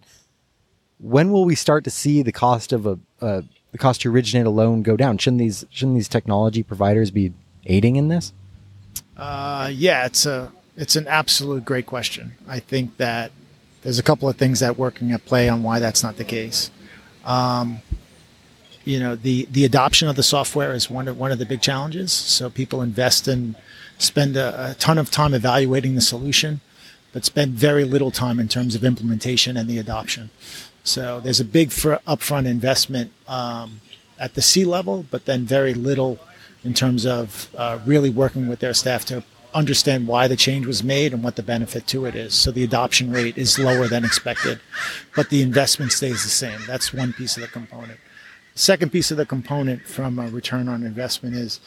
When 1.00 1.34
will 1.34 1.44
we 1.44 1.56
start 1.56 1.84
to 1.84 1.90
see 1.90 2.24
the 2.24 2.32
cost 2.32 2.72
of 2.72 2.86
a 2.86 2.98
uh, 3.20 3.42
the 3.74 3.78
cost 3.78 4.02
to 4.02 4.10
originate 4.10 4.48
a 4.48 4.52
loan 4.52 4.84
go 4.84 4.96
down? 4.96 5.18
Shouldn't 5.18 5.40
these 5.40 5.66
shouldn't 5.70 5.98
these 5.98 6.08
technology 6.08 6.64
providers 6.64 7.12
be 7.12 7.34
aiding 7.66 7.98
in 7.98 8.08
this? 8.08 8.32
Uh, 9.18 9.70
yeah, 9.74 10.06
it's 10.06 10.26
a 10.26 10.52
it's 10.78 10.96
an 10.96 11.08
absolute 11.08 11.66
great 11.66 11.86
question. 11.86 12.34
I 12.48 12.60
think 12.60 12.98
that 12.98 13.32
there's 13.84 14.00
a 14.00 14.04
couple 14.04 14.30
of 14.30 14.36
things 14.38 14.60
that 14.60 14.78
working 14.78 15.12
at 15.12 15.26
play 15.26 15.50
on 15.50 15.64
why 15.64 15.80
that's 15.80 16.04
not 16.04 16.18
the 16.18 16.24
case. 16.24 16.72
Um, 17.26 17.80
you 18.84 19.00
know, 19.00 19.16
the 19.16 19.48
the 19.52 19.66
adoption 19.66 20.08
of 20.08 20.16
the 20.16 20.24
software 20.24 20.74
is 20.74 20.90
one 20.90 21.08
of 21.08 21.18
one 21.18 21.32
of 21.32 21.40
the 21.40 21.46
big 21.46 21.62
challenges. 21.62 22.12
So 22.12 22.50
people 22.50 22.82
invest 22.82 23.28
and 23.28 23.56
spend 23.98 24.36
a, 24.36 24.72
a 24.72 24.74
ton 24.76 24.98
of 24.98 25.12
time 25.12 25.34
evaluating 25.34 25.96
the 25.96 26.02
solution, 26.02 26.62
but 27.14 27.26
spend 27.26 27.54
very 27.54 27.84
little 27.84 28.12
time 28.12 28.40
in 28.40 28.48
terms 28.48 28.76
of 28.76 28.84
implementation 28.84 29.58
and 29.58 29.70
the 29.70 29.78
adoption. 29.78 30.32
So 30.84 31.20
there's 31.20 31.40
a 31.40 31.46
big 31.46 31.72
fr- 31.72 32.02
upfront 32.08 32.48
investment 32.48 33.12
um, 33.28 33.82
at 34.18 34.34
the 34.34 34.42
C 34.42 34.66
level, 34.66 35.06
but 35.12 35.26
then 35.26 35.46
very 35.46 35.76
little 35.76 36.18
in 36.64 36.74
terms 36.74 37.06
of 37.06 37.50
uh, 37.58 37.80
really 37.86 38.10
working 38.10 38.48
with 38.48 38.60
their 38.60 38.74
staff 38.74 39.06
to 39.06 39.24
understand 39.54 40.08
why 40.08 40.28
the 40.28 40.36
change 40.36 40.66
was 40.66 40.84
made 40.84 41.14
and 41.14 41.24
what 41.24 41.36
the 41.36 41.44
benefit 41.44 41.88
to 41.88 42.06
it 42.06 42.16
is. 42.16 42.34
So 42.34 42.52
the 42.52 42.64
adoption 42.64 43.12
rate 43.12 43.38
is 43.38 43.60
lower 43.60 43.88
than 43.88 44.06
expected, 44.06 44.60
but 45.16 45.30
the 45.30 45.42
investment 45.42 45.92
stays 45.92 46.24
the 46.24 46.30
same. 46.30 46.60
That's 46.68 46.94
one 46.94 47.14
piece 47.14 47.36
of 47.36 47.42
the 47.42 47.50
component. 47.50 48.00
Second 48.56 48.92
piece 48.92 49.12
of 49.12 49.18
the 49.18 49.26
component 49.26 49.86
from 49.86 50.20
a 50.20 50.28
return 50.28 50.68
on 50.68 50.84
investment 50.84 51.36
is 51.36 51.60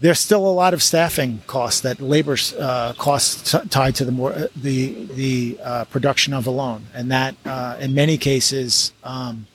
there's 0.00 0.18
still 0.18 0.46
a 0.46 0.50
lot 0.50 0.72
of 0.72 0.82
staffing 0.82 1.42
costs 1.46 1.80
that 1.82 2.00
labor 2.00 2.36
uh, 2.58 2.94
costs 2.94 3.52
t- 3.52 3.68
tied 3.68 3.94
to 3.96 4.04
the 4.04 4.12
more 4.12 4.32
uh, 4.32 4.46
the 4.56 5.04
the 5.14 5.58
uh, 5.62 5.84
production 5.86 6.32
of 6.32 6.46
a 6.46 6.50
loan, 6.50 6.86
and 6.94 7.10
that 7.10 7.34
uh, 7.44 7.76
in 7.80 7.92
many 7.92 8.16
cases 8.16 8.92
um, 9.04 9.46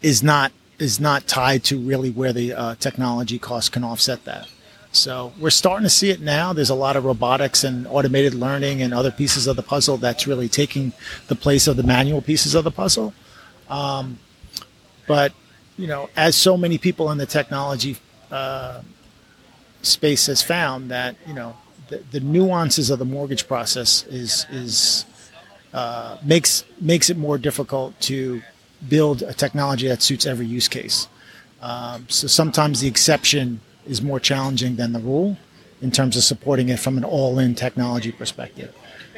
is 0.00 0.22
not 0.22 0.52
is 0.82 1.00
not 1.00 1.26
tied 1.26 1.64
to 1.64 1.78
really 1.78 2.10
where 2.10 2.32
the 2.32 2.52
uh, 2.52 2.74
technology 2.76 3.38
costs 3.38 3.68
can 3.68 3.84
offset 3.84 4.24
that. 4.24 4.48
So 4.92 5.32
we're 5.40 5.50
starting 5.50 5.84
to 5.84 5.90
see 5.90 6.10
it 6.10 6.20
now. 6.20 6.52
There's 6.52 6.68
a 6.68 6.74
lot 6.74 6.96
of 6.96 7.04
robotics 7.04 7.64
and 7.64 7.86
automated 7.86 8.34
learning 8.34 8.82
and 8.82 8.92
other 8.92 9.10
pieces 9.10 9.46
of 9.46 9.56
the 9.56 9.62
puzzle 9.62 9.96
that's 9.96 10.26
really 10.26 10.48
taking 10.48 10.92
the 11.28 11.34
place 11.34 11.66
of 11.66 11.78
the 11.78 11.82
manual 11.82 12.20
pieces 12.20 12.54
of 12.54 12.64
the 12.64 12.70
puzzle. 12.70 13.14
Um, 13.70 14.18
but 15.08 15.32
you 15.78 15.86
know, 15.86 16.10
as 16.14 16.36
so 16.36 16.58
many 16.58 16.76
people 16.76 17.10
in 17.10 17.16
the 17.16 17.26
technology 17.26 17.96
uh, 18.30 18.82
space 19.80 20.26
has 20.26 20.42
found, 20.42 20.90
that 20.90 21.16
you 21.26 21.32
know 21.32 21.56
the, 21.88 22.02
the, 22.10 22.20
nuances 22.20 22.90
of 22.90 22.98
the 22.98 23.04
mortgage 23.06 23.48
process 23.48 24.06
is 24.06 24.46
is 24.50 25.06
uh, 25.72 26.18
makes 26.22 26.64
makes 26.80 27.08
it 27.08 27.16
more 27.16 27.38
difficult 27.38 27.98
to 28.00 28.42
build 28.88 29.22
a 29.22 29.32
technology 29.32 29.88
that 29.88 30.02
suits 30.02 30.26
every 30.26 30.46
use 30.46 30.68
case. 30.68 31.08
Um, 31.60 32.06
so 32.08 32.26
sometimes 32.26 32.80
the 32.80 32.88
exception 32.88 33.60
is 33.86 34.02
more 34.02 34.20
challenging 34.20 34.76
than 34.76 34.92
the 34.92 34.98
rule 34.98 35.36
in 35.80 35.90
terms 35.90 36.16
of 36.16 36.22
supporting 36.22 36.68
it 36.68 36.78
from 36.78 36.96
an 36.96 37.04
all-in 37.04 37.54
technology 37.54 38.12
perspective. 38.12 38.74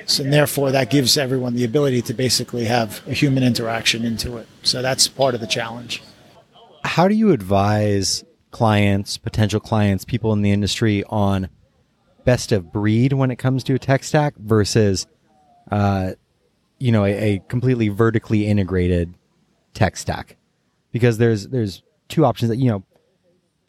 So 0.07 0.23
and 0.23 0.33
therefore, 0.33 0.71
that 0.73 0.91
gives 0.91 1.17
everyone 1.17 1.55
the 1.55 1.65
ability 1.65 2.03
to 2.03 2.15
basically 2.15 2.67
have 2.67 3.07
a 3.07 3.13
human 3.13 3.43
interaction 3.43 4.05
into 4.05 4.37
it. 4.37 4.47
So 4.63 4.83
that's 4.83 5.09
part 5.09 5.35
of 5.35 5.41
the 5.41 5.47
challenge. 5.47 6.03
How 6.85 7.09
do 7.09 7.15
you 7.15 7.33
advise 7.33 8.25
clients, 8.51 9.17
potential 9.17 9.61
clients, 9.61 10.05
people 10.05 10.33
in 10.35 10.43
the 10.43 10.51
industry 10.51 11.05
on 11.09 11.49
best 12.25 12.53
of 12.53 12.73
breed 12.73 13.15
when 13.15 13.31
it 13.31 13.37
comes 13.37 13.65
to 13.65 13.75
a 13.75 13.79
tech 13.79 14.05
stack 14.05 14.35
versus, 14.37 15.07
uh, 15.71 16.13
you 16.79 16.93
know, 16.93 17.05
a, 17.05 17.37
a 17.37 17.39
completely 17.49 17.89
vertically 17.89 18.47
integrated 18.47 19.15
tech 19.75 19.97
stack? 19.97 20.37
Because 20.93 21.19
there's 21.19 21.49
there's 21.49 21.83
two 22.09 22.25
options 22.25 22.49
that 22.49 22.57
you 22.57 22.71
know 22.71 22.85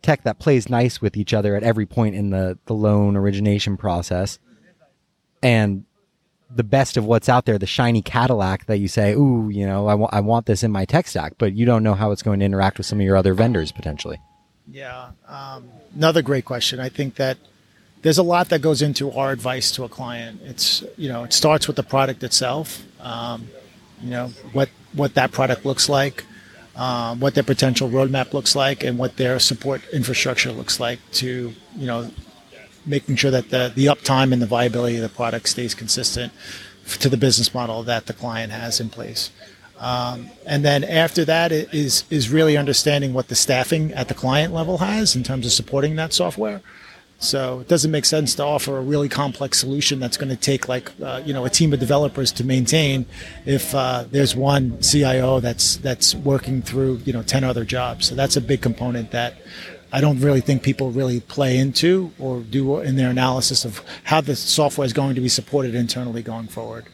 tech 0.06 0.24
that 0.24 0.40
plays 0.40 0.70
nice 0.70 1.02
with 1.02 1.18
each 1.18 1.34
other 1.34 1.56
at 1.56 1.64
every 1.64 1.86
point 1.86 2.16
in 2.16 2.30
the, 2.30 2.58
the 2.68 2.74
loan 2.74 3.18
origination 3.18 3.76
process. 3.76 4.38
And 5.42 5.86
the 6.50 6.64
best 6.64 6.96
of 6.96 7.06
what's 7.06 7.28
out 7.28 7.46
there, 7.46 7.58
the 7.58 7.66
shiny 7.66 8.04
Cadillac 8.04 8.68
that 8.68 8.78
you 8.78 8.88
say, 8.88 9.14
ooh, 9.14 9.50
you 9.50 9.66
know, 9.66 9.88
I, 9.88 9.92
w- 9.94 10.10
I 10.12 10.20
want 10.20 10.46
this 10.46 10.64
in 10.64 10.72
my 10.72 10.86
tech 10.86 11.08
stack, 11.08 11.34
but 11.40 11.54
you 11.54 11.66
don't 11.66 11.82
know 11.82 11.96
how 11.96 12.12
it's 12.12 12.22
going 12.22 12.40
to 12.40 12.46
interact 12.46 12.78
with 12.78 12.86
some 12.86 13.00
of 13.00 13.06
your 13.06 13.16
other 13.16 13.34
vendors 13.34 13.72
potentially. 13.72 14.20
Yeah. 14.72 15.10
Um, 15.28 15.70
another 15.96 16.22
great 16.22 16.46
question. 16.46 16.80
I 16.80 16.90
think 16.90 17.16
that 17.16 17.38
there's 18.04 18.20
a 18.20 18.24
lot 18.24 18.50
that 18.50 18.62
goes 18.62 18.84
into 18.84 19.12
our 19.12 19.32
advice 19.32 19.72
to 19.72 19.84
a 19.84 19.90
client. 19.90 20.42
It's, 20.44 20.84
you 20.98 21.10
know, 21.10 21.24
it 21.24 21.34
starts 21.34 21.66
with 21.68 21.76
the 21.76 21.84
product 21.84 22.24
itself. 22.24 22.84
Um, 23.00 23.48
you 24.02 24.10
know, 24.10 24.28
what, 24.54 24.70
what 24.94 25.14
that 25.16 25.32
product 25.32 25.66
looks 25.66 25.90
like 25.90 26.24
um, 26.76 27.20
what 27.20 27.36
their 27.36 27.44
potential 27.44 27.90
roadmap 27.90 28.34
looks 28.34 28.56
like 28.56 28.84
and 28.84 28.98
what 28.98 29.18
their 29.18 29.40
support 29.40 29.82
infrastructure 29.94 30.52
looks 30.52 30.80
like 30.80 31.00
to, 31.14 31.54
you 31.76 31.88
know, 31.88 32.12
making 32.86 33.16
sure 33.16 33.32
that 33.32 33.50
the, 33.50 33.72
the 33.74 33.86
uptime 33.86 34.34
and 34.34 34.42
the 34.42 34.46
viability 34.46 34.98
of 34.98 35.02
the 35.02 35.10
product 35.10 35.50
stays 35.50 35.74
consistent 35.74 36.34
to 37.00 37.10
the 37.10 37.18
business 37.18 37.54
model 37.54 37.82
that 37.84 38.06
the 38.06 38.14
client 38.14 38.52
has 38.52 38.80
in 38.80 38.90
place. 38.90 39.32
Um, 39.80 40.30
and 40.46 40.64
then 40.64 40.84
after 40.84 41.26
that 41.26 41.52
is 41.52 42.06
is 42.10 42.30
really 42.30 42.56
understanding 42.56 43.14
what 43.14 43.28
the 43.28 43.36
staffing 43.36 43.92
at 43.92 44.08
the 44.08 44.14
client 44.14 44.54
level 44.54 44.78
has 44.78 45.18
in 45.18 45.24
terms 45.24 45.46
of 45.46 45.52
supporting 45.52 45.98
that 45.98 46.14
software. 46.14 46.62
So 47.18 47.62
it 47.62 47.68
doesn't 47.68 47.92
make 47.92 48.06
sense 48.06 48.36
to 48.36 48.44
offer 48.44 48.78
a 48.78 48.82
really 48.82 49.10
complex 49.10 49.60
solution 49.60 50.00
that's 50.00 50.18
going 50.18 50.30
to 50.30 50.36
take 50.36 50.68
like 50.68 50.92
uh, 51.02 51.22
you 51.26 51.34
know 51.34 51.46
a 51.46 51.50
team 51.50 51.74
of 51.74 51.80
developers 51.80 52.32
to 52.34 52.44
maintain 52.44 53.06
if 53.46 53.74
uh, 53.74 54.06
there's 54.12 54.36
one 54.36 54.82
CIO 54.82 55.40
that's 55.40 55.78
that's 55.78 56.14
working 56.14 56.62
through 56.62 57.02
you 57.06 57.14
know 57.14 57.24
ten 57.24 57.44
other 57.44 57.64
jobs. 57.64 58.08
So 58.08 58.16
that's 58.16 58.36
a 58.36 58.42
big 58.42 58.62
component 58.62 59.12
that 59.12 59.36
I 59.94 60.02
don't 60.02 60.20
really 60.20 60.42
think 60.42 60.62
people 60.62 60.92
really 60.92 61.22
play 61.22 61.58
into 61.58 62.12
or 62.20 62.42
do 62.42 62.80
in 62.82 62.98
their 62.98 63.10
analysis 63.10 63.64
of 63.64 63.82
how 64.04 64.20
the 64.20 64.36
software 64.36 64.86
is 64.86 64.94
going 64.94 65.16
to 65.16 65.22
be 65.22 65.30
supported 65.30 65.74
internally 65.74 66.22
going 66.22 66.48
forward. 66.48 66.86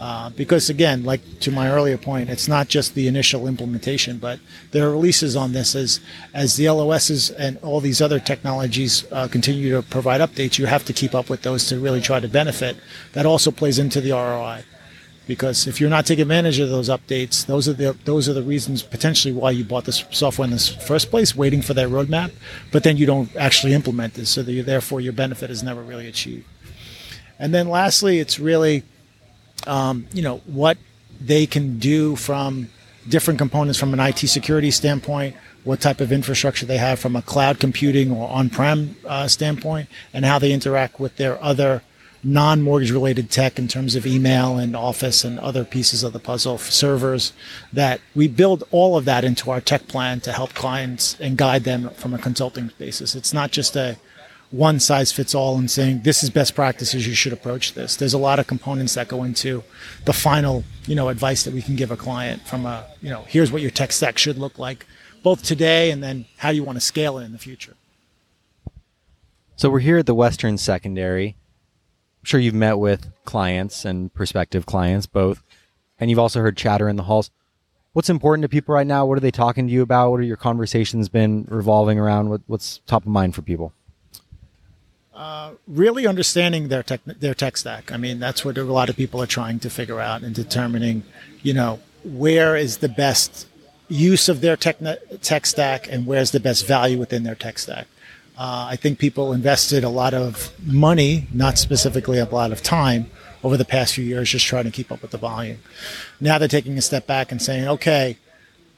Uh, 0.00 0.30
because 0.30 0.70
again, 0.70 1.04
like 1.04 1.20
to 1.40 1.50
my 1.50 1.70
earlier 1.70 1.98
point, 1.98 2.30
it's 2.30 2.48
not 2.48 2.68
just 2.68 2.94
the 2.94 3.06
initial 3.06 3.46
implementation, 3.46 4.16
but 4.16 4.40
there 4.70 4.88
are 4.88 4.90
releases 4.90 5.36
on 5.36 5.52
this 5.52 5.74
as 5.74 6.00
as 6.32 6.56
the 6.56 6.70
LOSs 6.70 7.30
and 7.32 7.58
all 7.58 7.80
these 7.80 8.00
other 8.00 8.18
technologies 8.18 9.04
uh, 9.12 9.28
continue 9.28 9.70
to 9.76 9.82
provide 9.82 10.22
updates. 10.22 10.58
You 10.58 10.64
have 10.64 10.86
to 10.86 10.94
keep 10.94 11.14
up 11.14 11.28
with 11.28 11.42
those 11.42 11.68
to 11.68 11.78
really 11.78 12.00
try 12.00 12.18
to 12.18 12.28
benefit. 12.28 12.78
That 13.12 13.26
also 13.26 13.50
plays 13.50 13.78
into 13.78 14.00
the 14.00 14.12
ROI, 14.12 14.64
because 15.26 15.66
if 15.66 15.82
you're 15.82 15.90
not 15.90 16.06
taking 16.06 16.22
advantage 16.22 16.58
of 16.60 16.70
those 16.70 16.88
updates, 16.88 17.44
those 17.44 17.68
are 17.68 17.74
the 17.74 17.94
those 18.06 18.26
are 18.26 18.32
the 18.32 18.42
reasons 18.42 18.82
potentially 18.82 19.34
why 19.34 19.50
you 19.50 19.64
bought 19.64 19.84
this 19.84 20.02
software 20.12 20.46
in 20.46 20.52
the 20.52 20.58
first 20.58 21.10
place, 21.10 21.36
waiting 21.36 21.60
for 21.60 21.74
that 21.74 21.90
roadmap, 21.90 22.32
but 22.72 22.84
then 22.84 22.96
you 22.96 23.04
don't 23.04 23.36
actually 23.36 23.74
implement 23.74 24.16
it, 24.16 24.24
so 24.24 24.42
that 24.42 24.62
therefore 24.64 25.02
your 25.02 25.12
benefit 25.12 25.50
is 25.50 25.62
never 25.62 25.82
really 25.82 26.06
achieved. 26.06 26.46
And 27.38 27.52
then 27.52 27.68
lastly, 27.68 28.18
it's 28.18 28.38
really 28.38 28.82
um, 29.66 30.06
you 30.12 30.22
know, 30.22 30.38
what 30.46 30.78
they 31.20 31.46
can 31.46 31.78
do 31.78 32.16
from 32.16 32.68
different 33.08 33.38
components 33.38 33.78
from 33.78 33.92
an 33.92 34.00
IT 34.00 34.18
security 34.18 34.70
standpoint, 34.70 35.36
what 35.64 35.80
type 35.80 36.00
of 36.00 36.12
infrastructure 36.12 36.66
they 36.66 36.78
have 36.78 36.98
from 36.98 37.16
a 37.16 37.22
cloud 37.22 37.58
computing 37.60 38.10
or 38.10 38.28
on-prem 38.30 38.96
uh, 39.06 39.28
standpoint, 39.28 39.88
and 40.12 40.24
how 40.24 40.38
they 40.38 40.52
interact 40.52 40.98
with 40.98 41.16
their 41.16 41.42
other 41.42 41.82
non-mortgage 42.22 42.90
related 42.90 43.30
tech 43.30 43.58
in 43.58 43.66
terms 43.66 43.94
of 43.94 44.06
email 44.06 44.58
and 44.58 44.76
office 44.76 45.24
and 45.24 45.38
other 45.38 45.64
pieces 45.64 46.02
of 46.02 46.12
the 46.12 46.18
puzzle 46.18 46.58
servers 46.58 47.32
that 47.72 48.00
we 48.14 48.28
build 48.28 48.62
all 48.70 48.96
of 48.96 49.06
that 49.06 49.24
into 49.24 49.50
our 49.50 49.60
tech 49.60 49.88
plan 49.88 50.20
to 50.20 50.32
help 50.32 50.52
clients 50.52 51.18
and 51.18 51.38
guide 51.38 51.64
them 51.64 51.88
from 51.90 52.12
a 52.12 52.18
consulting 52.18 52.70
basis. 52.78 53.14
It's 53.14 53.32
not 53.32 53.50
just 53.50 53.74
a 53.74 53.96
one 54.50 54.80
size 54.80 55.12
fits 55.12 55.34
all 55.34 55.56
and 55.56 55.70
saying 55.70 56.00
this 56.02 56.22
is 56.22 56.30
best 56.30 56.54
practices 56.54 57.06
you 57.06 57.14
should 57.14 57.32
approach 57.32 57.74
this. 57.74 57.96
There's 57.96 58.14
a 58.14 58.18
lot 58.18 58.38
of 58.38 58.46
components 58.46 58.94
that 58.94 59.08
go 59.08 59.22
into 59.22 59.62
the 60.04 60.12
final 60.12 60.64
you 60.86 60.94
know 60.94 61.08
advice 61.08 61.44
that 61.44 61.54
we 61.54 61.62
can 61.62 61.76
give 61.76 61.90
a 61.90 61.96
client 61.96 62.46
from 62.46 62.66
a 62.66 62.86
you 63.00 63.10
know 63.10 63.24
here's 63.28 63.52
what 63.52 63.62
your 63.62 63.70
tech 63.70 63.92
stack 63.92 64.18
should 64.18 64.38
look 64.38 64.58
like 64.58 64.86
both 65.22 65.42
today 65.42 65.90
and 65.90 66.02
then 66.02 66.24
how 66.38 66.50
you 66.50 66.64
want 66.64 66.76
to 66.76 66.80
scale 66.80 67.18
it 67.18 67.24
in 67.24 67.32
the 67.32 67.38
future. 67.38 67.74
So 69.54 69.70
we're 69.70 69.80
here 69.80 69.98
at 69.98 70.06
the 70.06 70.14
western 70.14 70.58
secondary. 70.58 71.36
I'm 72.20 72.24
sure 72.24 72.40
you've 72.40 72.54
met 72.54 72.78
with 72.78 73.10
clients 73.24 73.84
and 73.84 74.12
prospective 74.12 74.66
clients 74.66 75.06
both 75.06 75.42
and 75.98 76.10
you've 76.10 76.18
also 76.18 76.40
heard 76.40 76.56
chatter 76.56 76.88
in 76.88 76.96
the 76.96 77.04
halls. 77.04 77.30
What's 77.92 78.08
important 78.08 78.42
to 78.42 78.48
people 78.48 78.74
right 78.74 78.86
now? 78.86 79.04
What 79.04 79.18
are 79.18 79.20
they 79.20 79.32
talking 79.32 79.66
to 79.66 79.72
you 79.72 79.82
about? 79.82 80.10
What 80.10 80.20
are 80.20 80.24
your 80.24 80.36
conversations 80.36 81.08
been 81.08 81.44
revolving 81.48 81.98
around? 81.98 82.30
What, 82.30 82.40
what's 82.46 82.80
top 82.86 83.02
of 83.02 83.08
mind 83.08 83.34
for 83.34 83.42
people 83.42 83.72
uh, 85.20 85.52
really 85.68 86.06
understanding 86.06 86.68
their 86.68 86.82
tech 86.82 87.02
their 87.04 87.34
tech 87.34 87.58
stack. 87.58 87.92
I 87.92 87.98
mean, 87.98 88.18
that's 88.18 88.42
what 88.42 88.56
a 88.56 88.64
lot 88.64 88.88
of 88.88 88.96
people 88.96 89.22
are 89.22 89.26
trying 89.26 89.58
to 89.58 89.68
figure 89.68 90.00
out 90.00 90.22
and 90.22 90.34
determining, 90.34 91.02
you 91.42 91.52
know, 91.52 91.78
where 92.02 92.56
is 92.56 92.78
the 92.78 92.88
best 92.88 93.46
use 93.88 94.30
of 94.30 94.40
their 94.40 94.56
tech 94.56 94.78
tech 95.20 95.44
stack 95.44 95.86
and 95.92 96.06
where's 96.06 96.30
the 96.30 96.40
best 96.40 96.66
value 96.66 96.98
within 96.98 97.22
their 97.24 97.34
tech 97.34 97.58
stack. 97.58 97.86
Uh, 98.38 98.68
I 98.70 98.76
think 98.76 98.98
people 98.98 99.34
invested 99.34 99.84
a 99.84 99.90
lot 99.90 100.14
of 100.14 100.54
money, 100.66 101.26
not 101.34 101.58
specifically 101.58 102.18
a 102.18 102.24
lot 102.24 102.50
of 102.50 102.62
time, 102.62 103.10
over 103.44 103.58
the 103.58 103.66
past 103.66 103.94
few 103.94 104.04
years, 104.04 104.30
just 104.30 104.46
trying 104.46 104.64
to 104.64 104.70
keep 104.70 104.90
up 104.90 105.02
with 105.02 105.10
the 105.10 105.18
volume. 105.18 105.58
Now 106.18 106.38
they're 106.38 106.48
taking 106.48 106.78
a 106.78 106.82
step 106.82 107.06
back 107.06 107.30
and 107.30 107.42
saying, 107.42 107.68
okay, 107.68 108.16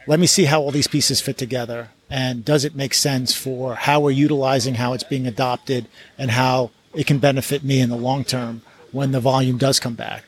let 0.08 0.18
me 0.18 0.26
see 0.26 0.46
how 0.46 0.60
all 0.60 0.72
these 0.72 0.88
pieces 0.88 1.20
fit 1.20 1.38
together 1.38 1.90
and 2.12 2.44
does 2.44 2.66
it 2.66 2.74
make 2.74 2.92
sense 2.92 3.34
for 3.34 3.74
how 3.74 3.98
we're 3.98 4.10
utilizing 4.10 4.74
how 4.74 4.92
it's 4.92 5.02
being 5.02 5.26
adopted 5.26 5.88
and 6.18 6.30
how 6.30 6.70
it 6.94 7.06
can 7.06 7.18
benefit 7.18 7.64
me 7.64 7.80
in 7.80 7.88
the 7.88 7.96
long 7.96 8.22
term 8.22 8.60
when 8.92 9.12
the 9.12 9.18
volume 9.18 9.56
does 9.56 9.80
come 9.80 9.94
back. 9.94 10.24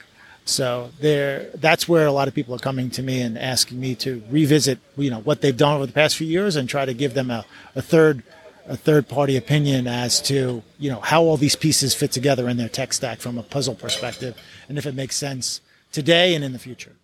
So 0.46 0.88
there, 0.98 1.50
that's 1.56 1.86
where 1.86 2.06
a 2.06 2.10
lot 2.12 2.26
of 2.26 2.32
people 2.32 2.54
are 2.54 2.58
coming 2.58 2.88
to 2.92 3.02
me 3.02 3.20
and 3.20 3.36
asking 3.36 3.78
me 3.78 3.94
to 3.96 4.22
revisit, 4.30 4.78
you 4.96 5.10
know, 5.10 5.20
what 5.20 5.42
they've 5.42 5.54
done 5.54 5.74
over 5.74 5.84
the 5.84 5.92
past 5.92 6.16
few 6.16 6.26
years 6.26 6.56
and 6.56 6.66
try 6.66 6.86
to 6.86 6.94
give 6.94 7.12
them 7.12 7.30
a, 7.30 7.44
a 7.74 7.82
third, 7.82 8.22
a 8.66 8.78
third 8.78 9.06
party 9.06 9.36
opinion 9.36 9.86
as 9.86 10.22
to, 10.22 10.62
you 10.78 10.90
know, 10.90 11.00
how 11.00 11.22
all 11.22 11.36
these 11.36 11.54
pieces 11.54 11.94
fit 11.94 12.12
together 12.12 12.48
in 12.48 12.56
their 12.56 12.70
tech 12.70 12.94
stack 12.94 13.18
from 13.18 13.36
a 13.36 13.42
puzzle 13.42 13.74
perspective 13.74 14.34
and 14.70 14.78
if 14.78 14.86
it 14.86 14.94
makes 14.94 15.16
sense 15.16 15.60
today 15.92 16.34
and 16.34 16.42
in 16.42 16.54
the 16.54 16.58
future. 16.58 16.96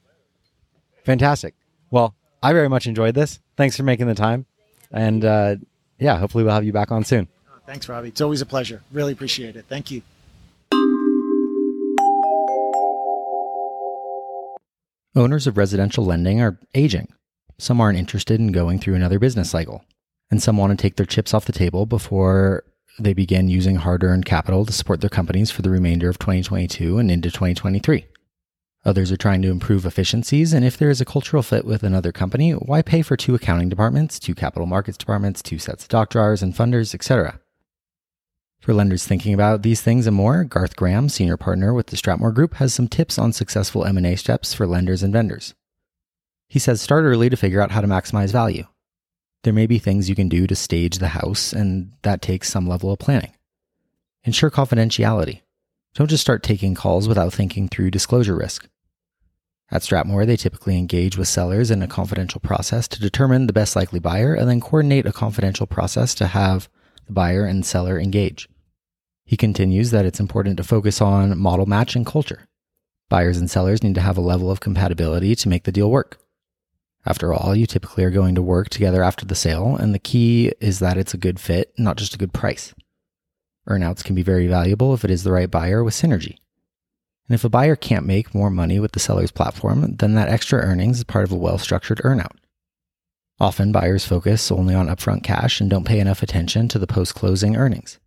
Fantastic. 1.04 1.54
Well, 1.90 2.14
I 2.42 2.54
very 2.54 2.70
much 2.70 2.86
enjoyed 2.86 3.14
this. 3.14 3.40
Thanks 3.58 3.76
for 3.76 3.82
making 3.82 4.06
the 4.06 4.14
time. 4.14 4.46
And 4.90 5.24
uh, 5.24 5.56
yeah, 5.98 6.18
hopefully 6.18 6.44
we'll 6.44 6.54
have 6.54 6.64
you 6.64 6.72
back 6.72 6.90
on 6.90 7.04
soon. 7.04 7.28
Thanks, 7.66 7.88
Robbie. 7.88 8.08
It's 8.08 8.20
always 8.20 8.40
a 8.40 8.46
pleasure. 8.46 8.82
Really 8.90 9.12
appreciate 9.12 9.54
it. 9.54 9.64
Thank 9.68 9.90
you. 9.90 10.02
Owners 15.16 15.46
of 15.46 15.56
residential 15.56 16.04
lending 16.04 16.40
are 16.40 16.58
aging. 16.74 17.12
Some 17.58 17.80
aren't 17.80 17.98
interested 17.98 18.40
in 18.40 18.52
going 18.52 18.78
through 18.78 18.94
another 18.94 19.18
business 19.18 19.50
cycle, 19.50 19.84
and 20.30 20.42
some 20.42 20.56
want 20.56 20.70
to 20.76 20.80
take 20.80 20.96
their 20.96 21.06
chips 21.06 21.34
off 21.34 21.44
the 21.44 21.52
table 21.52 21.84
before 21.84 22.64
they 22.98 23.12
begin 23.12 23.48
using 23.48 23.76
hard 23.76 24.02
earned 24.02 24.24
capital 24.24 24.64
to 24.64 24.72
support 24.72 25.00
their 25.00 25.10
companies 25.10 25.50
for 25.50 25.62
the 25.62 25.70
remainder 25.70 26.08
of 26.08 26.18
2022 26.18 26.98
and 26.98 27.10
into 27.10 27.30
2023. 27.30 28.06
Others 28.82 29.12
are 29.12 29.16
trying 29.18 29.42
to 29.42 29.50
improve 29.50 29.84
efficiencies, 29.84 30.54
and 30.54 30.64
if 30.64 30.78
there 30.78 30.88
is 30.88 31.02
a 31.02 31.04
cultural 31.04 31.42
fit 31.42 31.66
with 31.66 31.82
another 31.82 32.12
company, 32.12 32.52
why 32.52 32.80
pay 32.80 33.02
for 33.02 33.14
two 33.14 33.34
accounting 33.34 33.68
departments, 33.68 34.18
two 34.18 34.34
capital 34.34 34.64
markets 34.66 34.96
departments, 34.96 35.42
two 35.42 35.58
sets 35.58 35.84
of 35.84 35.90
doc 35.90 36.08
drawers 36.08 36.42
and 36.42 36.54
funders, 36.54 36.94
etc.? 36.94 37.38
For 38.60 38.72
lenders 38.72 39.06
thinking 39.06 39.34
about 39.34 39.62
these 39.62 39.82
things 39.82 40.06
and 40.06 40.16
more, 40.16 40.44
Garth 40.44 40.76
Graham, 40.76 41.10
senior 41.10 41.36
partner 41.36 41.74
with 41.74 41.88
the 41.88 41.96
STRATMOR 41.96 42.34
Group, 42.34 42.54
has 42.54 42.72
some 42.72 42.88
tips 42.88 43.18
on 43.18 43.32
successful 43.32 43.84
M&A 43.84 44.16
steps 44.16 44.54
for 44.54 44.66
lenders 44.66 45.02
and 45.02 45.12
vendors. 45.12 45.54
He 46.48 46.58
says 46.58 46.80
start 46.80 47.04
early 47.04 47.28
to 47.28 47.36
figure 47.36 47.60
out 47.60 47.70
how 47.70 47.82
to 47.82 47.86
maximize 47.86 48.32
value. 48.32 48.64
There 49.44 49.52
may 49.52 49.66
be 49.66 49.78
things 49.78 50.08
you 50.08 50.14
can 50.14 50.28
do 50.28 50.46
to 50.46 50.56
stage 50.56 50.98
the 50.98 51.08
house, 51.08 51.52
and 51.52 51.92
that 52.02 52.22
takes 52.22 52.50
some 52.50 52.66
level 52.66 52.92
of 52.92 52.98
planning. 52.98 53.32
Ensure 54.24 54.50
confidentiality. 54.50 55.40
Don't 55.94 56.10
just 56.10 56.22
start 56.22 56.42
taking 56.42 56.74
calls 56.74 57.08
without 57.08 57.32
thinking 57.32 57.68
through 57.68 57.90
disclosure 57.90 58.36
risk. 58.36 58.68
At 59.72 59.82
STRATMOR, 59.82 60.26
they 60.26 60.36
typically 60.36 60.76
engage 60.76 61.16
with 61.16 61.28
sellers 61.28 61.70
in 61.70 61.80
a 61.80 61.86
confidential 61.86 62.40
process 62.40 62.88
to 62.88 63.00
determine 63.00 63.46
the 63.46 63.52
best 63.52 63.76
likely 63.76 64.00
buyer 64.00 64.34
and 64.34 64.48
then 64.48 64.60
coordinate 64.60 65.06
a 65.06 65.12
confidential 65.12 65.66
process 65.66 66.12
to 66.16 66.26
have 66.26 66.68
the 67.06 67.12
buyer 67.12 67.44
and 67.44 67.64
seller 67.64 67.98
engage. 67.98 68.48
He 69.24 69.36
continues 69.36 69.92
that 69.92 70.04
it's 70.04 70.18
important 70.18 70.56
to 70.56 70.64
focus 70.64 71.00
on 71.00 71.38
model 71.38 71.66
match 71.66 71.94
and 71.94 72.04
culture. 72.04 72.48
Buyers 73.08 73.38
and 73.38 73.48
sellers 73.48 73.82
need 73.82 73.94
to 73.94 74.00
have 74.00 74.16
a 74.16 74.22
level 74.22 74.50
of 74.50 74.58
compatibility 74.58 75.36
to 75.36 75.48
make 75.48 75.62
the 75.62 75.72
deal 75.72 75.90
work. 75.90 76.18
After 77.06 77.32
all, 77.32 77.54
you 77.54 77.66
typically 77.66 78.02
are 78.04 78.10
going 78.10 78.34
to 78.34 78.42
work 78.42 78.70
together 78.70 79.04
after 79.04 79.24
the 79.24 79.36
sale, 79.36 79.76
and 79.76 79.94
the 79.94 80.00
key 80.00 80.52
is 80.60 80.80
that 80.80 80.98
it's 80.98 81.14
a 81.14 81.18
good 81.18 81.38
fit, 81.38 81.72
not 81.78 81.96
just 81.96 82.14
a 82.14 82.18
good 82.18 82.32
price. 82.32 82.74
Earnouts 83.68 84.02
can 84.02 84.16
be 84.16 84.22
very 84.22 84.48
valuable 84.48 84.94
if 84.94 85.04
it 85.04 85.10
is 85.10 85.22
the 85.22 85.32
right 85.32 85.50
buyer 85.50 85.84
with 85.84 85.94
synergy. 85.94 86.38
And 87.30 87.36
if 87.36 87.44
a 87.44 87.48
buyer 87.48 87.76
can't 87.76 88.06
make 88.06 88.34
more 88.34 88.50
money 88.50 88.80
with 88.80 88.90
the 88.90 88.98
seller's 88.98 89.30
platform, 89.30 89.94
then 89.98 90.14
that 90.14 90.28
extra 90.28 90.58
earnings 90.58 90.98
is 90.98 91.04
part 91.04 91.24
of 91.24 91.30
a 91.30 91.36
well 91.36 91.58
structured 91.58 91.98
earnout. 91.98 92.34
Often, 93.38 93.70
buyers 93.70 94.04
focus 94.04 94.50
only 94.50 94.74
on 94.74 94.88
upfront 94.88 95.22
cash 95.22 95.60
and 95.60 95.70
don't 95.70 95.86
pay 95.86 96.00
enough 96.00 96.24
attention 96.24 96.66
to 96.66 96.78
the 96.80 96.88
post 96.88 97.14
closing 97.14 97.54
earnings. 97.54 98.00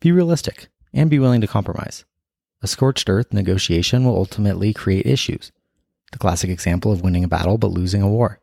Be 0.00 0.10
realistic 0.10 0.70
and 0.92 1.08
be 1.08 1.20
willing 1.20 1.40
to 1.40 1.46
compromise. 1.46 2.04
A 2.60 2.66
scorched 2.66 3.08
earth 3.08 3.32
negotiation 3.32 4.02
will 4.02 4.16
ultimately 4.16 4.74
create 4.74 5.06
issues. 5.06 5.52
The 6.10 6.18
classic 6.18 6.50
example 6.50 6.90
of 6.90 7.00
winning 7.00 7.22
a 7.22 7.28
battle 7.28 7.58
but 7.58 7.70
losing 7.70 8.02
a 8.02 8.08
war. 8.08 8.40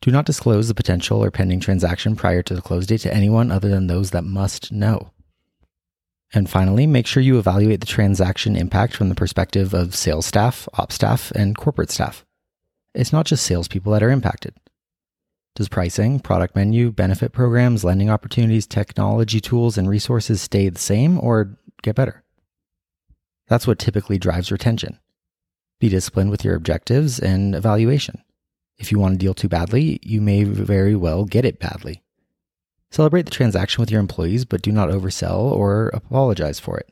Do 0.00 0.10
not 0.10 0.26
disclose 0.26 0.66
the 0.66 0.74
potential 0.74 1.22
or 1.22 1.30
pending 1.30 1.60
transaction 1.60 2.16
prior 2.16 2.42
to 2.42 2.54
the 2.56 2.60
close 2.60 2.88
date 2.88 3.02
to 3.02 3.14
anyone 3.14 3.52
other 3.52 3.68
than 3.68 3.86
those 3.86 4.10
that 4.10 4.24
must 4.24 4.72
know. 4.72 5.12
And 6.34 6.48
finally, 6.48 6.86
make 6.86 7.06
sure 7.06 7.22
you 7.22 7.38
evaluate 7.38 7.80
the 7.80 7.86
transaction 7.86 8.56
impact 8.56 8.94
from 8.94 9.10
the 9.10 9.14
perspective 9.14 9.74
of 9.74 9.94
sales 9.94 10.24
staff, 10.24 10.66
ops 10.74 10.94
staff, 10.94 11.30
and 11.32 11.56
corporate 11.56 11.90
staff. 11.90 12.24
It's 12.94 13.12
not 13.12 13.26
just 13.26 13.44
salespeople 13.44 13.92
that 13.92 14.02
are 14.02 14.10
impacted. 14.10 14.54
Does 15.54 15.68
pricing, 15.68 16.18
product 16.20 16.56
menu, 16.56 16.90
benefit 16.90 17.32
programs, 17.32 17.84
lending 17.84 18.08
opportunities, 18.08 18.66
technology 18.66 19.40
tools, 19.40 19.76
and 19.76 19.88
resources 19.88 20.40
stay 20.40 20.70
the 20.70 20.78
same 20.78 21.20
or 21.20 21.58
get 21.82 21.96
better? 21.96 22.22
That's 23.48 23.66
what 23.66 23.78
typically 23.78 24.16
drives 24.16 24.50
retention. 24.50 24.98
Be 25.78 25.90
disciplined 25.90 26.30
with 26.30 26.44
your 26.44 26.54
objectives 26.54 27.18
and 27.18 27.54
evaluation. 27.54 28.22
If 28.78 28.90
you 28.90 28.98
want 28.98 29.16
a 29.16 29.18
deal 29.18 29.34
too 29.34 29.48
badly, 29.48 29.98
you 30.02 30.22
may 30.22 30.44
very 30.44 30.96
well 30.96 31.26
get 31.26 31.44
it 31.44 31.58
badly. 31.58 32.01
Celebrate 32.92 33.22
the 33.22 33.30
transaction 33.30 33.80
with 33.80 33.90
your 33.90 34.00
employees, 34.00 34.44
but 34.44 34.60
do 34.60 34.70
not 34.70 34.90
oversell 34.90 35.50
or 35.50 35.90
apologize 35.94 36.60
for 36.60 36.76
it. 36.76 36.90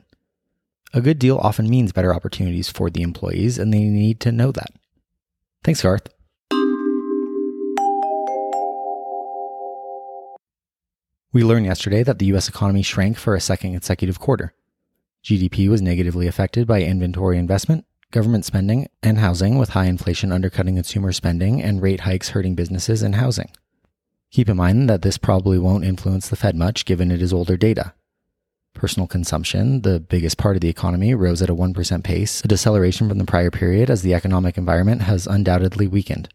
A 0.95 0.99
good 0.99 1.19
deal 1.19 1.37
often 1.37 1.69
means 1.69 1.91
better 1.91 2.11
opportunities 2.13 2.69
for 2.69 2.89
the 2.89 3.03
employees, 3.03 3.59
and 3.59 3.71
they 3.71 3.83
need 3.83 4.19
to 4.21 4.31
know 4.31 4.51
that. 4.51 4.73
Thanks, 5.63 5.83
Garth. 5.83 6.09
We 11.31 11.43
learned 11.43 11.67
yesterday 11.67 12.01
that 12.01 12.17
the 12.17 12.25
US 12.33 12.49
economy 12.49 12.81
shrank 12.81 13.17
for 13.17 13.35
a 13.35 13.39
second 13.39 13.73
consecutive 13.73 14.19
quarter. 14.19 14.55
GDP 15.23 15.69
was 15.69 15.83
negatively 15.83 16.25
affected 16.25 16.65
by 16.65 16.81
inventory 16.81 17.37
investment, 17.37 17.85
government 18.09 18.43
spending, 18.43 18.87
and 19.03 19.19
housing, 19.19 19.59
with 19.59 19.69
high 19.69 19.85
inflation 19.85 20.31
undercutting 20.31 20.75
consumer 20.75 21.11
spending 21.11 21.61
and 21.61 21.79
rate 21.79 22.01
hikes 22.01 22.29
hurting 22.29 22.55
businesses 22.55 23.03
and 23.03 23.13
housing. 23.13 23.51
Keep 24.31 24.47
in 24.47 24.55
mind 24.55 24.89
that 24.89 25.01
this 25.01 25.17
probably 25.17 25.59
won't 25.59 25.83
influence 25.83 26.29
the 26.29 26.37
Fed 26.37 26.55
much 26.55 26.85
given 26.85 27.11
it 27.11 27.21
is 27.21 27.33
older 27.33 27.57
data. 27.57 27.93
Personal 28.73 29.05
consumption, 29.05 29.81
the 29.81 29.99
biggest 29.99 30.37
part 30.37 30.55
of 30.55 30.61
the 30.61 30.69
economy, 30.69 31.13
rose 31.13 31.41
at 31.41 31.49
a 31.49 31.55
1% 31.55 32.03
pace, 32.05 32.41
a 32.41 32.47
deceleration 32.47 33.09
from 33.09 33.17
the 33.17 33.25
prior 33.25 33.51
period 33.51 33.89
as 33.89 34.03
the 34.03 34.13
economic 34.13 34.57
environment 34.57 35.01
has 35.01 35.27
undoubtedly 35.27 35.85
weakened. 35.85 36.29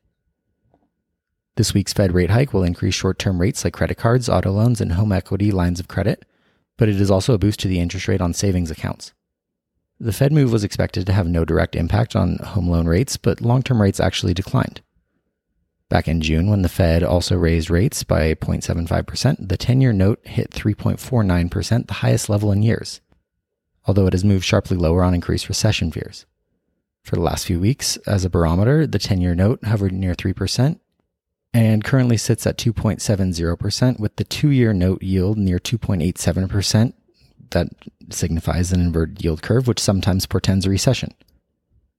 This 1.56 1.72
week's 1.72 1.94
Fed 1.94 2.12
rate 2.12 2.28
hike 2.28 2.52
will 2.52 2.62
increase 2.62 2.94
short 2.94 3.18
term 3.18 3.40
rates 3.40 3.64
like 3.64 3.72
credit 3.72 3.96
cards, 3.96 4.28
auto 4.28 4.52
loans, 4.52 4.82
and 4.82 4.92
home 4.92 5.10
equity 5.10 5.50
lines 5.50 5.80
of 5.80 5.88
credit, 5.88 6.26
but 6.76 6.90
it 6.90 7.00
is 7.00 7.10
also 7.10 7.32
a 7.32 7.38
boost 7.38 7.60
to 7.60 7.68
the 7.68 7.80
interest 7.80 8.08
rate 8.08 8.20
on 8.20 8.34
savings 8.34 8.70
accounts. 8.70 9.14
The 9.98 10.12
Fed 10.12 10.34
move 10.34 10.52
was 10.52 10.64
expected 10.64 11.06
to 11.06 11.14
have 11.14 11.26
no 11.26 11.46
direct 11.46 11.74
impact 11.74 12.14
on 12.14 12.36
home 12.36 12.68
loan 12.68 12.86
rates, 12.86 13.16
but 13.16 13.40
long 13.40 13.62
term 13.62 13.80
rates 13.80 14.00
actually 14.00 14.34
declined. 14.34 14.82
Back 15.88 16.08
in 16.08 16.20
June, 16.20 16.48
when 16.48 16.62
the 16.62 16.68
Fed 16.68 17.04
also 17.04 17.36
raised 17.36 17.70
rates 17.70 18.02
by 18.02 18.34
0.75%, 18.34 19.48
the 19.48 19.56
10 19.56 19.80
year 19.80 19.92
note 19.92 20.20
hit 20.26 20.50
3.49%, 20.50 21.86
the 21.86 21.94
highest 21.94 22.28
level 22.28 22.50
in 22.50 22.62
years, 22.62 23.00
although 23.84 24.06
it 24.06 24.12
has 24.12 24.24
moved 24.24 24.44
sharply 24.44 24.76
lower 24.76 25.04
on 25.04 25.14
increased 25.14 25.48
recession 25.48 25.92
fears. 25.92 26.26
For 27.04 27.14
the 27.14 27.22
last 27.22 27.46
few 27.46 27.60
weeks, 27.60 27.98
as 27.98 28.24
a 28.24 28.30
barometer, 28.30 28.84
the 28.84 28.98
10 28.98 29.20
year 29.20 29.36
note 29.36 29.64
hovered 29.64 29.92
near 29.92 30.14
3%, 30.14 30.80
and 31.54 31.84
currently 31.84 32.16
sits 32.16 32.48
at 32.48 32.58
2.70%, 32.58 34.00
with 34.00 34.16
the 34.16 34.24
two 34.24 34.50
year 34.50 34.72
note 34.72 35.04
yield 35.04 35.38
near 35.38 35.60
2.87%. 35.60 36.94
That 37.50 37.68
signifies 38.10 38.72
an 38.72 38.80
inverted 38.80 39.22
yield 39.22 39.40
curve, 39.40 39.68
which 39.68 39.78
sometimes 39.78 40.26
portends 40.26 40.66
a 40.66 40.70
recession. 40.70 41.14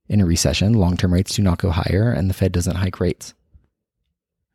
In 0.08 0.20
a 0.20 0.26
recession, 0.26 0.74
long 0.74 0.98
term 0.98 1.14
rates 1.14 1.34
do 1.34 1.42
not 1.42 1.58
go 1.58 1.70
higher, 1.70 2.12
and 2.12 2.28
the 2.28 2.34
Fed 2.34 2.52
doesn't 2.52 2.76
hike 2.76 3.00
rates. 3.00 3.32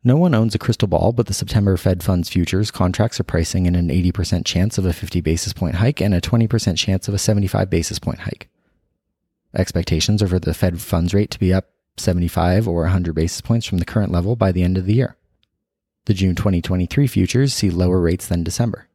No 0.06 0.18
one 0.18 0.34
owns 0.34 0.54
a 0.54 0.58
crystal 0.58 0.86
ball, 0.86 1.12
but 1.12 1.26
the 1.26 1.34
September 1.34 1.78
Fed 1.78 2.02
funds 2.02 2.28
futures 2.28 2.70
contracts 2.70 3.18
are 3.18 3.24
pricing 3.24 3.64
in 3.64 3.74
an 3.74 3.88
80% 3.88 4.44
chance 4.44 4.76
of 4.76 4.84
a 4.84 4.92
50 4.92 5.22
basis 5.22 5.54
point 5.54 5.76
hike 5.76 6.02
and 6.02 6.12
a 6.12 6.20
20% 6.20 6.76
chance 6.76 7.08
of 7.08 7.14
a 7.14 7.18
75 7.18 7.70
basis 7.70 7.98
point 7.98 8.20
hike. 8.20 8.50
Expectations 9.54 10.22
are 10.22 10.28
for 10.28 10.38
the 10.38 10.52
Fed 10.52 10.80
funds 10.80 11.14
rate 11.14 11.30
to 11.30 11.38
be 11.38 11.54
up 11.54 11.70
75 11.96 12.68
or 12.68 12.82
100 12.82 13.14
basis 13.14 13.40
points 13.40 13.64
from 13.64 13.78
the 13.78 13.84
current 13.86 14.12
level 14.12 14.36
by 14.36 14.52
the 14.52 14.62
end 14.62 14.76
of 14.76 14.84
the 14.84 14.94
year. 14.94 15.16
The 16.04 16.12
June 16.12 16.34
2023 16.34 17.06
futures 17.06 17.54
see 17.54 17.70
lower 17.70 17.98
rates 17.98 18.26
than 18.26 18.44
December. 18.44 18.88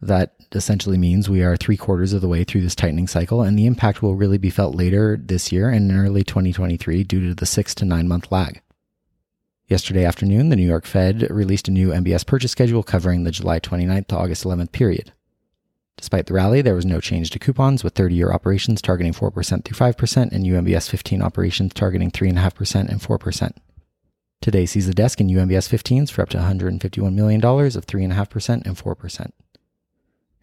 That 0.00 0.34
essentially 0.50 0.98
means 0.98 1.30
we 1.30 1.44
are 1.44 1.56
three 1.56 1.76
quarters 1.76 2.12
of 2.12 2.22
the 2.22 2.28
way 2.28 2.42
through 2.42 2.62
this 2.62 2.74
tightening 2.74 3.06
cycle, 3.06 3.42
and 3.42 3.56
the 3.56 3.66
impact 3.66 4.02
will 4.02 4.16
really 4.16 4.38
be 4.38 4.50
felt 4.50 4.74
later 4.74 5.16
this 5.22 5.52
year 5.52 5.68
and 5.68 5.92
in 5.92 5.96
early 5.96 6.24
2023 6.24 7.04
due 7.04 7.28
to 7.28 7.34
the 7.36 7.46
six 7.46 7.72
to 7.76 7.84
nine 7.84 8.08
month 8.08 8.32
lag. 8.32 8.61
Yesterday 9.68 10.04
afternoon, 10.04 10.48
the 10.48 10.56
New 10.56 10.66
York 10.66 10.84
Fed 10.84 11.30
released 11.30 11.68
a 11.68 11.70
new 11.70 11.88
MBS 11.90 12.26
purchase 12.26 12.52
schedule 12.52 12.82
covering 12.82 13.24
the 13.24 13.30
July 13.30 13.60
29th 13.60 14.08
to 14.08 14.16
August 14.16 14.44
11th 14.44 14.72
period. 14.72 15.12
Despite 15.96 16.26
the 16.26 16.34
rally, 16.34 16.62
there 16.62 16.74
was 16.74 16.84
no 16.84 17.00
change 17.00 17.30
to 17.30 17.38
coupons, 17.38 17.84
with 17.84 17.94
30 17.94 18.14
year 18.14 18.32
operations 18.32 18.82
targeting 18.82 19.12
4% 19.12 19.64
through 19.64 19.76
5% 19.76 20.32
and 20.32 20.44
UMBS 20.44 20.90
15 20.90 21.22
operations 21.22 21.72
targeting 21.74 22.10
3.5% 22.10 22.88
and 22.88 23.00
4%. 23.00 23.52
Today 24.40 24.66
sees 24.66 24.88
the 24.88 24.94
desk 24.94 25.20
in 25.20 25.28
UMBS 25.28 25.68
15s 25.68 26.10
for 26.10 26.22
up 26.22 26.28
to 26.30 26.38
$151 26.38 27.14
million 27.14 27.40
of 27.44 27.86
3.5% 27.86 28.66
and 28.66 28.76
4%. 28.76 29.30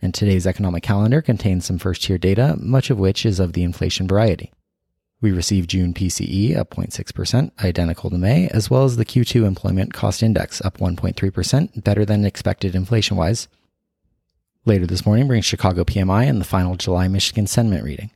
And 0.01 0.13
today's 0.13 0.47
economic 0.47 0.83
calendar 0.83 1.21
contains 1.21 1.65
some 1.65 1.77
first 1.77 2.03
tier 2.03 2.17
data, 2.17 2.55
much 2.57 2.89
of 2.89 2.97
which 2.97 3.25
is 3.25 3.41
of 3.41 3.51
the 3.51 3.63
inflation 3.63 4.07
variety. 4.07 4.53
We 5.21 5.31
received 5.31 5.69
June 5.69 5.93
PCE 5.93 6.55
up 6.55 6.69
0.6%, 6.69 7.51
identical 7.63 8.09
to 8.09 8.17
May, 8.17 8.47
as 8.49 8.69
well 8.69 8.85
as 8.85 8.95
the 8.95 9.05
Q2 9.05 9.45
employment 9.45 9.93
cost 9.93 10.23
index 10.23 10.61
up 10.61 10.77
1.3%, 10.77 11.83
better 11.83 12.05
than 12.05 12.23
expected 12.23 12.73
inflation 12.73 13.17
wise, 13.17 13.49
Later 14.65 14.85
this 14.85 15.05
morning 15.05 15.25
brings 15.25 15.45
Chicago 15.45 15.83
PMI 15.83 16.29
and 16.29 16.39
the 16.39 16.45
final 16.45 16.75
July 16.75 17.07
Michigan 17.07 17.47
sentiment 17.47 17.83
reading. 17.83 18.11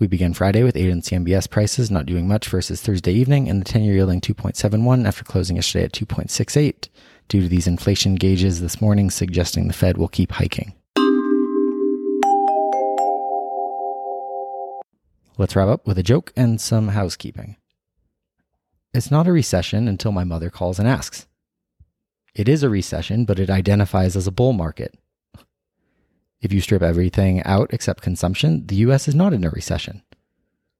We 0.00 0.08
begin 0.08 0.34
Friday 0.34 0.64
with 0.64 0.76
agency 0.76 1.16
MBS 1.16 1.48
prices 1.48 1.90
not 1.90 2.04
doing 2.04 2.26
much 2.26 2.48
versus 2.48 2.82
Thursday 2.82 3.12
evening 3.12 3.48
and 3.48 3.60
the 3.60 3.64
10 3.64 3.82
year 3.82 3.94
yielding 3.94 4.20
2.71 4.20 5.06
after 5.06 5.22
closing 5.22 5.56
yesterday 5.56 5.84
at 5.84 5.92
2.68 5.92 6.88
due 7.28 7.40
to 7.40 7.48
these 7.48 7.68
inflation 7.68 8.16
gauges 8.16 8.60
this 8.60 8.80
morning 8.80 9.08
suggesting 9.08 9.68
the 9.68 9.72
Fed 9.72 9.96
will 9.96 10.08
keep 10.08 10.32
hiking. 10.32 10.74
Let's 15.42 15.56
wrap 15.56 15.66
up 15.66 15.88
with 15.88 15.98
a 15.98 16.04
joke 16.04 16.32
and 16.36 16.60
some 16.60 16.86
housekeeping. 16.86 17.56
It's 18.94 19.10
not 19.10 19.26
a 19.26 19.32
recession 19.32 19.88
until 19.88 20.12
my 20.12 20.22
mother 20.22 20.50
calls 20.50 20.78
and 20.78 20.86
asks. 20.86 21.26
It 22.32 22.48
is 22.48 22.62
a 22.62 22.68
recession, 22.68 23.24
but 23.24 23.40
it 23.40 23.50
identifies 23.50 24.14
as 24.14 24.28
a 24.28 24.30
bull 24.30 24.52
market. 24.52 24.96
If 26.40 26.52
you 26.52 26.60
strip 26.60 26.80
everything 26.80 27.42
out 27.42 27.74
except 27.74 28.04
consumption, 28.04 28.68
the 28.68 28.76
US 28.86 29.08
is 29.08 29.16
not 29.16 29.32
in 29.32 29.42
a 29.42 29.50
recession. 29.50 30.04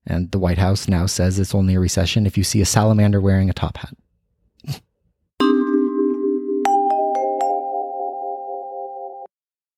And 0.06 0.30
the 0.30 0.38
White 0.38 0.58
House 0.58 0.86
now 0.86 1.06
says 1.06 1.40
it's 1.40 1.56
only 1.56 1.74
a 1.74 1.80
recession 1.80 2.24
if 2.24 2.38
you 2.38 2.44
see 2.44 2.60
a 2.60 2.64
salamander 2.64 3.20
wearing 3.20 3.50
a 3.50 3.52
top 3.52 3.78
hat. 3.78 3.96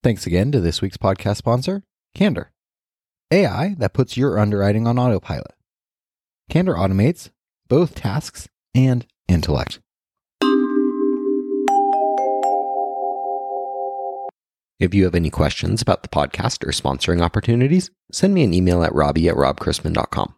Thanks 0.03 0.27
again 0.27 0.53
to 0.53 0.61
this 0.61 0.83
week's 0.83 0.99
podcast 0.99 1.39
sponsor, 1.39 1.85
Candor. 2.15 2.51
AI 3.35 3.75
that 3.79 3.93
puts 3.93 4.17
your 4.17 4.39
underwriting 4.39 4.87
on 4.87 4.99
autopilot. 4.99 5.55
Candor 6.49 6.75
automates 6.75 7.31
both 7.69 7.95
tasks 7.95 8.49
and 8.75 9.07
intellect. 9.29 9.81
If 14.79 14.93
you 14.93 15.05
have 15.05 15.15
any 15.15 15.31
questions 15.31 15.83
about 15.83 16.03
the 16.03 16.09
podcast 16.09 16.65
or 16.65 16.71
sponsoring 16.71 17.23
opportunities, 17.23 17.91
send 18.13 18.35
me 18.35 18.45
an 18.45 18.53
email 18.53 18.85
at 18.85 18.95
robbie 18.95 19.29
at 19.29 19.37
robchrisman.com. 19.37 20.35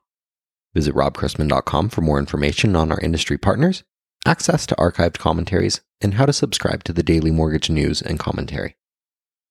Visit 0.75 0.95
robchrisman.com 0.95 1.89
for 1.89 2.01
more 2.03 2.19
information 2.19 2.77
on 2.77 2.93
our 2.93 3.01
industry 3.01 3.39
partners, 3.39 3.83
access 4.27 4.67
to 4.67 4.75
archived 4.77 5.19
commentaries, 5.19 5.81
and 6.01 6.15
how 6.15 6.27
to 6.27 6.33
subscribe 6.33 6.85
to 6.85 6.93
the 6.93 7.03
daily 7.03 7.31
mortgage 7.31 7.71
news 7.71 8.03
and 8.03 8.19
commentary. 8.19 8.77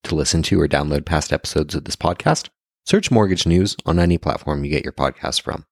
To 0.04 0.14
listen 0.14 0.42
to 0.44 0.60
or 0.60 0.68
download 0.68 1.04
past 1.04 1.32
episodes 1.32 1.74
of 1.74 1.84
this 1.84 1.96
podcast, 1.96 2.48
search 2.86 3.10
Mortgage 3.10 3.46
News 3.46 3.76
on 3.84 3.98
any 3.98 4.16
platform 4.16 4.64
you 4.64 4.70
get 4.70 4.84
your 4.84 4.92
podcast 4.92 5.42
from. 5.42 5.66